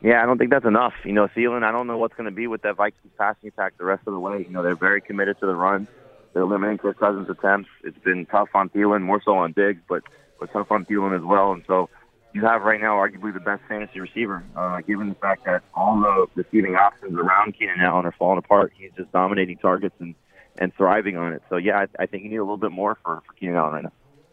Yeah, 0.02 0.22
I 0.22 0.26
don't 0.26 0.38
think 0.38 0.52
that's 0.52 0.64
enough. 0.64 0.94
You 1.04 1.14
know, 1.14 1.26
Thielen, 1.26 1.64
I 1.64 1.72
don't 1.72 1.88
know 1.88 1.98
what's 1.98 2.14
going 2.14 2.30
to 2.30 2.30
be 2.30 2.46
with 2.46 2.62
that 2.62 2.76
Vikings 2.76 3.12
passing 3.18 3.48
attack 3.48 3.76
the 3.76 3.84
rest 3.84 4.06
of 4.06 4.12
the 4.12 4.20
way. 4.20 4.44
You 4.46 4.50
know, 4.50 4.62
they're 4.62 4.76
very 4.76 5.00
committed 5.00 5.40
to 5.40 5.46
the 5.46 5.54
run. 5.56 5.88
They're 6.32 6.46
limiting 6.46 6.78
Kirk 6.78 6.96
Cousins' 6.96 7.28
attempts. 7.28 7.70
It's 7.82 7.98
been 8.04 8.24
tough 8.24 8.50
on 8.54 8.68
Thielen, 8.68 9.02
more 9.02 9.20
so 9.24 9.34
on 9.34 9.50
Diggs, 9.50 9.82
but 9.88 10.04
but 10.38 10.52
tough 10.52 10.70
on 10.70 10.84
Thielen 10.84 11.16
as 11.16 11.24
well. 11.24 11.50
And 11.50 11.64
so 11.66 11.90
you 12.32 12.42
have 12.42 12.62
right 12.62 12.80
now 12.80 12.96
arguably 12.96 13.32
the 13.32 13.40
best 13.40 13.62
fantasy 13.68 14.00
receiver, 14.00 14.44
uh, 14.56 14.80
given 14.80 15.08
the 15.08 15.14
fact 15.16 15.44
that 15.46 15.62
all 15.74 16.00
the 16.00 16.26
receiving 16.34 16.76
options 16.76 17.18
around 17.18 17.58
Keenan 17.58 17.80
Allen 17.80 18.06
are 18.06 18.12
falling 18.12 18.38
apart. 18.38 18.72
He's 18.76 18.92
just 18.96 19.10
dominating 19.12 19.58
targets 19.58 19.94
and 19.98 20.14
and 20.58 20.74
thriving 20.74 21.16
on 21.16 21.32
it. 21.32 21.42
So 21.48 21.56
yeah, 21.56 21.78
I, 21.78 22.02
I 22.02 22.06
think 22.06 22.24
you 22.24 22.30
need 22.30 22.36
a 22.36 22.42
little 22.42 22.56
bit 22.56 22.72
more 22.72 22.98
for 23.02 23.22
for 23.26 23.32
Keenan 23.34 23.56
Allen 23.56 23.72
right 23.72 23.82
now. 23.84 23.92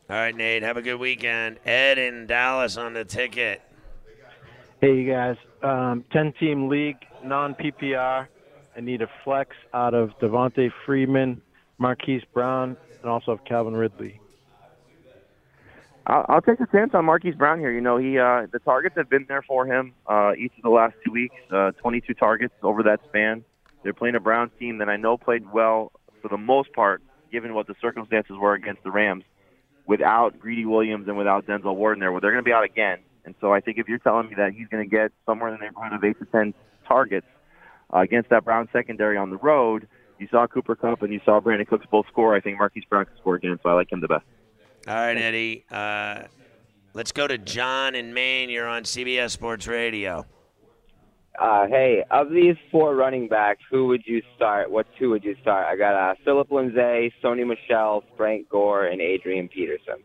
All 0.10 0.16
right, 0.16 0.36
Nate. 0.36 0.64
Have 0.64 0.78
a 0.78 0.82
good 0.82 1.00
weekend. 1.00 1.60
Ed 1.66 1.98
in 1.98 2.28
Dallas 2.28 2.78
on 2.78 2.94
the 2.94 3.04
ticket. 3.04 3.62
Hey, 4.80 4.96
you 4.96 5.12
guys. 5.12 5.36
Um, 5.62 6.06
10 6.14 6.34
team 6.40 6.70
league, 6.70 6.98
non 7.24 7.56
PPR. 7.56 8.28
I 8.76 8.80
need 8.80 9.02
a 9.02 9.10
flex 9.24 9.56
out 9.74 9.94
of 9.94 10.18
Devonta 10.20 10.72
Freeman, 10.86 11.42
Marquise 11.78 12.22
Brown, 12.34 12.78
and 13.02 13.10
also 13.10 13.32
of 13.32 13.44
Calvin 13.44 13.76
Ridley. 13.76 14.22
I'll, 16.08 16.26
I'll 16.30 16.42
take 16.42 16.60
a 16.62 16.68
chance 16.68 16.92
on 16.94 17.06
Marquise 17.06 17.36
Brown 17.36 17.60
here. 17.60 17.72
You 17.72 17.82
know, 17.82 17.98
he 17.98 18.18
uh, 18.18 18.48
the 18.52 18.60
targets 18.60 18.96
have 18.98 19.10
been 19.10 19.26
there 19.28 19.42
for 19.42 19.66
him 19.66 19.94
uh, 20.08 20.32
each 20.38 20.54
of 20.58 20.64
the 20.64 20.70
last 20.70 20.96
two 21.06 21.12
weeks. 21.12 21.36
Uh, 21.52 21.72
22 21.74 22.14
targets 22.14 22.54
over 22.64 22.82
that 22.84 23.02
span. 23.10 23.44
They're 23.84 23.94
playing 23.94 24.16
a 24.16 24.20
Browns 24.20 24.52
team 24.58 24.80
that 24.80 24.90
I 24.90 24.96
know 24.96 25.18
played 25.18 25.52
well 25.52 25.92
for 26.22 26.30
the 26.30 26.38
most 26.38 26.74
part, 26.74 27.02
given 27.32 27.54
what 27.54 27.68
the 27.68 27.76
circumstances 27.82 28.36
were 28.40 28.54
against 28.54 28.84
the 28.84 28.92
Rams, 28.92 29.24
without 29.86 30.40
Greedy 30.40 30.66
Williams 30.66 31.08
and 31.08 31.18
without 31.18 31.46
Denzel 31.46 31.76
Ward 31.76 31.98
in 31.98 32.00
there. 32.00 32.12
Well, 32.12 32.22
they're 32.22 32.32
going 32.32 32.44
to 32.44 32.48
be 32.48 32.54
out 32.54 32.64
again. 32.64 33.00
And 33.26 33.36
so 33.42 33.54
I 33.54 33.60
think 33.60 33.78
if 33.78 33.90
you're 33.90 34.00
telling 34.00 34.30
me 34.30 34.36
that 34.38 34.54
he's 34.54 34.68
going 34.70 34.84
to 34.84 34.90
get 34.90 35.12
somewhere 35.26 35.50
in 35.50 35.60
the 35.60 35.66
neighborhood 35.66 35.92
of 35.92 36.04
eight 36.04 36.18
to 36.20 36.26
ten 36.26 36.54
targets 36.88 37.28
uh, 37.94 38.00
against 38.00 38.30
that 38.30 38.46
Brown 38.46 38.70
secondary 38.72 39.18
on 39.18 39.30
the 39.30 39.38
road, 39.38 39.88
you 40.20 40.28
saw 40.32 40.48
Cooper 40.48 40.76
Kupp 40.76 41.02
and 41.02 41.12
you 41.12 41.20
saw 41.26 41.42
Brandin 41.42 41.68
Cooks 41.68 41.86
both 41.92 42.08
score. 42.08 42.34
I 42.34 42.40
think 42.40 42.58
Marquise 42.58 42.86
Brown 42.90 43.06
can 43.06 43.18
score 43.18 43.36
again, 43.36 43.60
so 43.62 43.70
I 43.70 43.74
like 43.74 43.92
him 43.92 44.00
the 44.00 44.08
best. 44.08 44.24
All 44.88 44.96
right, 44.96 45.18
Eddie. 45.18 45.66
Uh, 45.70 46.24
let's 46.94 47.12
go 47.12 47.28
to 47.28 47.38
John 47.38 47.94
in 47.94 48.14
Maine. 48.14 48.50
You're 48.50 48.68
on 48.68 48.84
CBS 48.84 49.32
Sports 49.32 49.68
Radio. 49.68 50.26
Uh, 51.38 51.68
hey, 51.68 52.06
of 52.10 52.30
these 52.32 52.56
four 52.72 52.96
running 52.96 53.28
backs, 53.28 53.62
who 53.70 53.88
would 53.88 54.04
you 54.06 54.22
start? 54.38 54.72
What 54.72 54.88
two 54.98 55.10
would 55.10 55.26
you 55.26 55.36
start? 55.42 55.68
I 55.68 55.76
got 55.76 55.94
uh, 55.94 56.16
Philip 56.24 56.50
Lindsay, 56.52 57.14
Sony 57.22 57.46
Michel, 57.46 58.06
Frank 58.16 58.48
Gore, 58.48 58.86
and 58.86 59.02
Adrian 59.02 59.50
Peterson. 59.50 60.04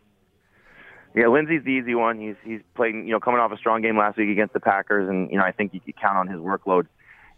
Yeah, 1.15 1.29
Lindsay's 1.29 1.63
the 1.63 1.71
easy 1.71 1.95
one. 1.95 2.19
He's 2.19 2.35
he's 2.45 2.61
playing, 2.75 3.07
you 3.07 3.13
know, 3.13 3.21
coming 3.21 3.39
off 3.39 3.53
a 3.53 3.57
strong 3.59 3.83
game 3.83 3.97
last 3.97 4.19
week 4.19 4.31
against 4.31 4.53
the 4.53 4.61
Packers, 4.61 5.09
and 5.09 5.31
you 5.31 5.39
know 5.39 5.45
I 5.45 5.53
think 5.53 5.73
you 5.75 5.81
could 5.81 5.95
count 5.97 6.19
on 6.19 6.27
his 6.27 6.39
workload. 6.39 6.87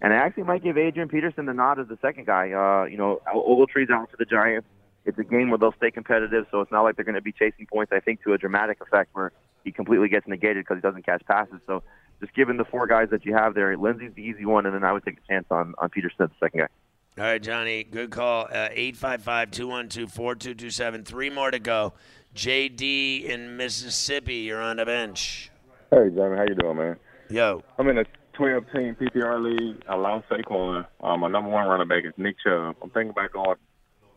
And 0.00 0.14
I 0.14 0.16
actually 0.16 0.44
might 0.44 0.64
give 0.64 0.78
Adrian 0.78 1.10
Peterson 1.10 1.44
the 1.44 1.54
nod 1.54 1.78
as 1.78 1.88
the 1.88 1.98
second 2.00 2.26
guy. 2.26 2.52
Uh, 2.52 2.86
you 2.86 2.96
know, 2.96 3.20
Ogletree's 3.32 3.90
out 3.90 4.10
for 4.10 4.16
the 4.16 4.24
Giants. 4.24 4.66
It's 5.04 5.18
a 5.18 5.24
game 5.24 5.50
where 5.50 5.58
they'll 5.58 5.74
stay 5.76 5.90
competitive, 5.90 6.46
so 6.50 6.60
it's 6.60 6.72
not 6.72 6.82
like 6.82 6.96
they're 6.96 7.04
going 7.04 7.14
to 7.14 7.20
be 7.20 7.32
chasing 7.32 7.66
points. 7.66 7.92
I 7.92 8.00
think 8.00 8.22
to 8.24 8.32
a 8.32 8.38
dramatic 8.38 8.80
effect 8.80 9.10
where 9.12 9.32
he 9.64 9.72
completely 9.72 10.08
gets 10.08 10.26
negated 10.26 10.64
because 10.64 10.78
he 10.78 10.80
doesn't 10.80 11.04
catch 11.04 11.22
passes. 11.26 11.60
So 11.66 11.82
just 12.20 12.34
given 12.34 12.56
the 12.56 12.64
four 12.64 12.86
guys 12.86 13.08
that 13.10 13.24
you 13.24 13.34
have 13.34 13.54
there, 13.54 13.76
Lindsay's 13.76 14.12
the 14.14 14.22
easy 14.22 14.46
one, 14.46 14.66
and 14.66 14.74
then 14.74 14.84
I 14.84 14.92
would 14.92 15.04
take 15.04 15.18
a 15.18 15.32
chance 15.32 15.46
on 15.50 15.74
on 15.78 15.90
Peterson, 15.90 16.28
the 16.28 16.30
second 16.40 16.60
guy. 16.60 16.68
All 17.16 17.24
right, 17.24 17.42
Johnny, 17.42 17.84
good 17.84 18.10
call. 18.10 18.48
Uh, 18.50 18.68
eight 18.72 18.96
five 18.96 19.22
five 19.22 19.50
two 19.50 19.68
one 19.68 19.88
two 19.88 20.06
four 20.06 20.34
two 20.34 20.54
two 20.54 20.70
seven. 20.70 21.04
Three 21.04 21.30
more 21.30 21.50
to 21.50 21.58
go. 21.58 21.92
JD 22.34 23.24
in 23.26 23.56
Mississippi, 23.56 24.36
you're 24.36 24.60
on 24.60 24.78
the 24.78 24.84
bench. 24.84 25.50
Hey, 25.90 26.10
Johnny, 26.14 26.36
how 26.36 26.44
you 26.48 26.56
doing, 26.56 26.76
man? 26.76 26.96
Yo. 27.30 27.62
I'm 27.78 27.88
in 27.88 27.98
a 27.98 28.04
12 28.32 28.64
team 28.74 28.96
PPR 29.00 29.40
league. 29.40 29.82
I 29.88 29.94
lost 29.94 30.28
Saquon. 30.28 30.84
Um, 31.00 31.20
my 31.20 31.28
number 31.28 31.50
one 31.50 31.68
running 31.68 31.86
back 31.86 32.04
is 32.04 32.12
Nick 32.16 32.36
Chubb. 32.44 32.74
I'm 32.82 32.90
thinking 32.90 33.10
about 33.10 33.32
going 33.32 33.56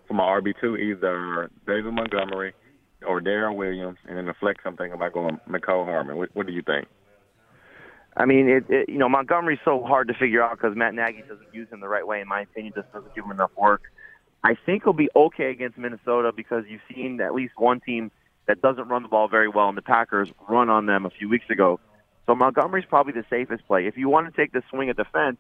for 0.08 0.14
my 0.14 0.24
RB2 0.24 0.80
either 0.80 1.50
David 1.66 1.94
Montgomery 1.94 2.54
or 3.06 3.22
Darrel 3.22 3.56
Williams, 3.56 3.98
and 4.08 4.18
in 4.18 4.26
the 4.26 4.34
flex, 4.34 4.62
I'm 4.66 4.76
thinking 4.76 4.94
about 4.94 5.14
going 5.14 5.40
Mecole 5.48 5.86
Hardman. 5.86 6.18
What, 6.18 6.30
what 6.34 6.48
do 6.48 6.54
you 6.54 6.62
think? 6.62 6.88
I 8.16 8.26
mean, 8.26 8.50
it, 8.50 8.66
it 8.70 8.90
you 8.90 8.98
know 8.98 9.08
Montgomery's 9.08 9.60
so 9.64 9.84
hard 9.84 10.08
to 10.08 10.14
figure 10.16 10.42
out 10.42 10.58
because 10.58 10.76
Matt 10.76 10.96
Nagy 10.96 11.22
doesn't 11.22 11.54
use 11.54 11.70
him 11.70 11.80
the 11.80 11.88
right 11.88 12.06
way. 12.06 12.22
In 12.22 12.28
my 12.28 12.42
opinion, 12.42 12.74
just 12.76 12.92
doesn't 12.92 13.14
give 13.14 13.26
him 13.26 13.32
enough 13.32 13.52
work. 13.56 13.84
I 14.44 14.56
think 14.66 14.84
he'll 14.84 14.94
be 14.94 15.10
okay 15.16 15.52
against 15.52 15.78
Minnesota 15.78 16.32
because 16.36 16.64
you've 16.68 16.82
seen 16.94 17.22
at 17.22 17.34
least 17.36 17.54
one 17.58 17.80
team 17.80 18.12
that 18.48 18.62
doesn't 18.62 18.88
run 18.88 19.04
the 19.04 19.10
ball 19.10 19.28
very 19.28 19.48
well, 19.48 19.70
and 19.70 19.78
the 19.78 19.82
Packers 19.84 20.32
run 20.50 20.70
on 20.70 20.86
them 20.86 21.06
a 21.06 21.10
few 21.10 21.30
weeks 21.30 21.50
ago. 21.50 21.80
So 22.26 22.36
Montgomery's 22.36 22.86
probably 22.86 23.14
the 23.14 23.26
safest 23.30 23.68
play. 23.68 23.88
If 23.88 23.98
you 23.98 24.10
want 24.10 24.34
to 24.34 24.42
take 24.42 24.52
the 24.52 24.64
swing 24.70 24.90
at 24.90 24.98
defense, 24.98 25.38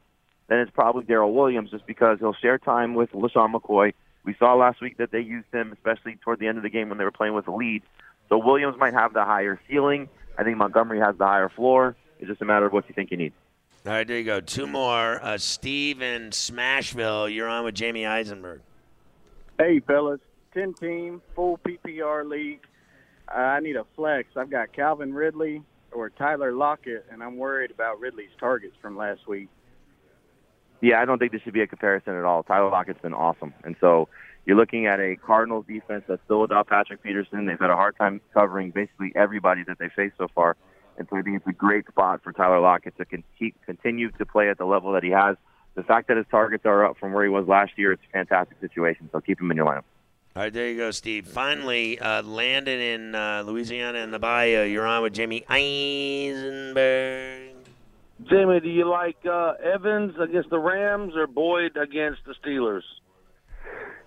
then 0.47 0.59
it's 0.59 0.71
probably 0.71 1.03
Darrel 1.03 1.33
Williams 1.33 1.71
just 1.71 1.85
because 1.85 2.19
he'll 2.19 2.33
share 2.33 2.57
time 2.57 2.95
with 2.95 3.11
LeSean 3.11 3.53
McCoy. 3.53 3.93
We 4.27 4.35
saw 4.37 4.55
last 4.55 4.81
week 4.81 4.97
that 4.97 5.11
they 5.11 5.21
used 5.21 5.47
him, 5.53 5.71
especially 5.71 6.17
toward 6.17 6.39
the 6.39 6.47
end 6.47 6.57
of 6.57 6.63
the 6.63 6.69
game 6.69 6.89
when 6.89 6.97
they 6.97 7.05
were 7.05 7.11
playing 7.11 7.33
with 7.33 7.47
a 7.47 7.55
lead. 7.55 7.81
So 8.27 8.37
Williams 8.37 8.77
might 8.77 8.93
have 8.93 9.13
the 9.13 9.23
higher 9.23 9.57
ceiling. 9.69 10.09
I 10.37 10.43
think 10.43 10.57
Montgomery 10.57 10.99
has 10.99 11.17
the 11.17 11.25
higher 11.25 11.47
floor. 11.47 11.95
It's 12.19 12.27
just 12.27 12.41
a 12.41 12.45
matter 12.45 12.65
of 12.65 12.73
what 12.73 12.89
you 12.89 12.93
think 12.93 13.09
you 13.09 13.15
need. 13.15 13.31
All 13.85 13.93
right, 13.93 14.05
there 14.05 14.17
you 14.17 14.25
go. 14.25 14.41
Two 14.41 14.67
more. 14.67 15.23
Uh, 15.23 15.37
Steve 15.37 16.01
in 16.01 16.31
Smashville, 16.31 17.33
you're 17.33 17.47
on 17.47 17.63
with 17.63 17.73
Jamie 17.73 18.05
Eisenberg. 18.05 18.59
Hey, 19.57 19.79
fellas. 19.79 20.19
10 20.53 20.73
team, 20.73 21.21
full 21.33 21.57
PPR 21.59 22.27
league. 22.27 22.59
Uh, 23.33 23.39
I 23.39 23.59
need 23.61 23.77
a 23.77 23.85
flex. 23.95 24.35
I've 24.35 24.49
got 24.49 24.73
Calvin 24.73 25.13
Ridley 25.13 25.61
or 25.93 26.09
Tyler 26.09 26.51
Lockett, 26.51 27.05
and 27.11 27.23
I'm 27.23 27.37
worried 27.37 27.71
about 27.71 28.01
Ridley's 28.01 28.31
targets 28.39 28.75
from 28.81 28.97
last 28.97 29.25
week. 29.25 29.47
Yeah, 30.81 31.01
I 31.01 31.05
don't 31.05 31.17
think 31.17 31.31
this 31.31 31.41
should 31.41 31.53
be 31.53 31.61
a 31.61 31.67
comparison 31.67 32.15
at 32.15 32.23
all. 32.23 32.43
Tyler 32.43 32.69
Lockett's 32.69 33.01
been 33.01 33.13
awesome. 33.13 33.53
And 33.63 33.75
so 33.81 34.09
you're 34.45 34.57
looking 34.57 34.85
at 34.85 34.99
a 34.99 35.15
Cardinals 35.15 35.65
defense 35.67 36.03
that's 36.07 36.21
still 36.25 36.41
without 36.41 36.67
Patrick 36.67 37.01
Peterson. 37.03 37.45
They've 37.45 37.59
had 37.59 37.69
a 37.69 37.75
hard 37.75 37.97
time 37.97 38.21
covering 38.33 38.71
basically 38.71 39.11
everybody 39.15 39.63
that 39.67 39.79
they 39.79 39.89
faced 39.89 40.15
so 40.17 40.27
far. 40.33 40.55
And 40.97 41.07
so 41.09 41.17
I 41.17 41.21
think 41.21 41.37
it's 41.37 41.47
a 41.47 41.51
great 41.51 41.87
spot 41.87 42.23
for 42.23 42.31
Tyler 42.31 42.59
Lockett 42.59 42.97
to 42.97 43.05
con- 43.05 43.23
continue 43.65 44.11
to 44.11 44.25
play 44.25 44.49
at 44.49 44.57
the 44.57 44.65
level 44.65 44.91
that 44.93 45.03
he 45.03 45.09
has. 45.09 45.35
The 45.75 45.83
fact 45.83 46.07
that 46.07 46.17
his 46.17 46.25
targets 46.31 46.65
are 46.65 46.85
up 46.85 46.97
from 46.97 47.13
where 47.13 47.23
he 47.23 47.29
was 47.29 47.47
last 47.47 47.73
year, 47.77 47.91
it's 47.91 48.01
a 48.09 48.11
fantastic 48.11 48.59
situation. 48.59 49.09
So 49.11 49.21
keep 49.21 49.39
him 49.39 49.51
in 49.51 49.57
your 49.57 49.67
lineup. 49.67 49.83
All 50.35 50.43
right, 50.43 50.53
there 50.53 50.69
you 50.69 50.77
go, 50.77 50.91
Steve. 50.91 51.27
Finally, 51.27 51.99
uh, 51.99 52.21
landed 52.23 52.79
in 52.79 53.15
uh, 53.15 53.43
Louisiana 53.45 53.99
in 53.99 54.11
the 54.11 54.19
Bayou. 54.19 54.63
You're 54.65 54.85
on 54.85 55.01
with 55.03 55.13
Jamie 55.13 55.43
Eisenberg. 55.49 57.41
Jamie, 58.23 58.59
do 58.59 58.69
you 58.69 58.89
like 58.89 59.17
uh, 59.25 59.53
Evans 59.63 60.15
against 60.19 60.49
the 60.49 60.59
Rams 60.59 61.13
or 61.15 61.27
Boyd 61.27 61.77
against 61.77 62.21
the 62.25 62.33
Steelers? 62.43 62.81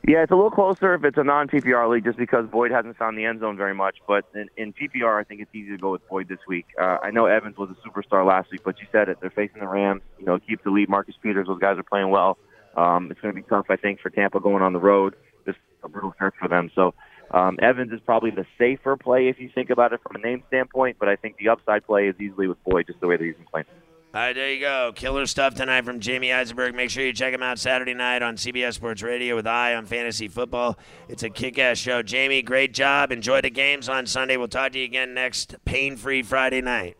Yeah, 0.07 0.23
it's 0.23 0.33
a 0.33 0.35
little 0.35 0.51
closer 0.51 0.94
if 0.94 1.05
it's 1.05 1.18
a 1.18 1.25
non-PPR 1.25 1.88
league, 1.90 2.05
just 2.05 2.16
because 2.16 2.46
Boyd 2.46 2.70
hasn't 2.70 2.96
found 2.96 3.18
the 3.18 3.27
end 3.27 3.40
zone 3.40 3.57
very 3.57 3.75
much. 3.75 3.99
But 4.09 4.25
in, 4.35 4.49
in 4.57 4.73
PPR, 4.73 5.20
I 5.20 5.25
think 5.25 5.42
it's 5.42 5.55
easy 5.55 5.73
to 5.73 5.77
go 5.77 5.92
with 5.92 6.07
Boyd 6.09 6.27
this 6.27 6.38
week. 6.49 6.66
Uh, 6.81 6.96
I 7.03 7.11
know 7.11 7.27
Evans 7.27 7.59
was 7.59 7.68
a 7.70 7.88
superstar 7.88 8.27
last 8.27 8.51
week, 8.51 8.62
but 8.64 8.81
you 8.81 8.87
said 8.90 9.11
it. 9.11 9.18
They're 9.20 9.31
facing 9.31 9.61
the 9.61 9.68
Rams. 9.68 10.01
You 10.18 10.25
know, 10.25 10.38
keep 10.38 10.64
the 10.64 10.70
lead. 10.70 10.88
Marcus 10.88 11.14
Peters, 11.23 11.46
those 11.46 11.61
guys 11.61 11.79
are 11.79 11.83
playing 11.83 12.09
well. 12.09 12.38
Um, 12.77 13.11
it's 13.11 13.20
going 13.20 13.35
to 13.35 13.40
be 13.40 13.46
tough, 13.46 13.66
I 13.68 13.77
think, 13.77 14.01
for 14.01 14.09
Tampa 14.09 14.40
going 14.40 14.62
on 14.62 14.73
the 14.73 14.81
road. 14.81 15.14
Just 15.44 15.59
a 15.85 15.88
brutal 15.88 16.12
stretch 16.14 16.35
for 16.40 16.49
them. 16.49 16.70
So 16.75 16.94
um, 17.31 17.59
Evans 17.61 17.92
is 17.92 18.01
probably 18.01 18.31
the 18.31 18.46
safer 18.59 18.96
play 18.96 19.29
if 19.29 19.38
you 19.38 19.51
think 19.55 19.68
about 19.68 19.92
it 19.92 20.01
from 20.03 20.16
a 20.16 20.27
name 20.27 20.42
standpoint. 20.49 20.96
But 20.99 21.11
I 21.11 21.16
think 21.16 21.37
the 21.37 21.51
upside 21.51 21.87
play 21.87 22.09
is 22.09 22.16
easily 22.18 22.49
with 22.49 22.62
Boyd, 22.64 22.87
just 22.87 23.01
the 23.01 23.07
way 23.07 23.18
that 23.18 23.25
he's 23.25 23.37
been 23.37 23.44
playing. 23.44 23.66
All 24.12 24.20
right, 24.20 24.35
there 24.35 24.53
you 24.53 24.59
go. 24.59 24.90
Killer 24.92 25.25
stuff 25.27 25.55
tonight 25.55 25.85
from 25.85 26.01
Jamie 26.01 26.33
Eisenberg. 26.33 26.75
Make 26.75 26.90
sure 26.90 27.05
you 27.05 27.12
check 27.12 27.33
him 27.33 27.44
out 27.44 27.61
Saturday 27.61 27.94
night 27.94 28.23
on 28.23 28.35
CBS 28.35 28.75
Sports 28.75 29.05
Radio 29.05 29.37
with 29.37 29.46
Eye 29.46 29.77
on 29.77 29.87
Fantasy 29.87 30.27
Football. 30.27 30.77
It's 31.09 31.23
a 31.23 31.31
kick 31.31 31.61
ass 31.61 31.79
show. 31.79 32.03
Jamie, 32.03 32.42
great 32.42 32.75
job. 32.75 33.12
Enjoy 33.12 33.40
the 33.40 33.51
games 33.51 33.88
on 33.88 34.07
Sunday. 34.07 34.37
We'll 34.37 34.49
talk 34.49 34.73
to 34.73 34.81
you 34.81 34.85
again 34.85 35.14
next 35.14 35.55
pain 35.64 35.96
free 35.96 36.25
Friday 36.25 36.61
night. 36.61 36.96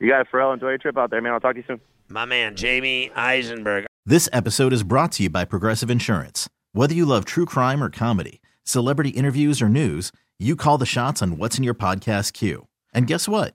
You 0.00 0.08
got 0.08 0.22
it, 0.22 0.26
Ferrall. 0.32 0.52
Enjoy 0.52 0.70
your 0.70 0.78
trip 0.78 0.98
out 0.98 1.10
there, 1.10 1.22
man. 1.22 1.32
I'll 1.32 1.38
talk 1.38 1.54
to 1.54 1.60
you 1.60 1.64
soon. 1.64 1.80
My 2.08 2.24
man, 2.24 2.56
Jamie 2.56 3.12
Eisenberg. 3.14 3.86
This 4.04 4.28
episode 4.32 4.72
is 4.72 4.82
brought 4.82 5.12
to 5.12 5.22
you 5.22 5.30
by 5.30 5.44
Progressive 5.44 5.90
Insurance. 5.92 6.48
Whether 6.72 6.94
you 6.94 7.06
love 7.06 7.24
true 7.24 7.46
crime 7.46 7.80
or 7.80 7.88
comedy, 7.88 8.40
celebrity 8.64 9.10
interviews 9.10 9.62
or 9.62 9.68
news, 9.68 10.10
you 10.40 10.56
call 10.56 10.76
the 10.76 10.86
shots 10.86 11.22
on 11.22 11.38
what's 11.38 11.56
in 11.56 11.62
your 11.62 11.74
podcast 11.74 12.32
queue. 12.32 12.66
And 12.92 13.06
guess 13.06 13.28
what? 13.28 13.54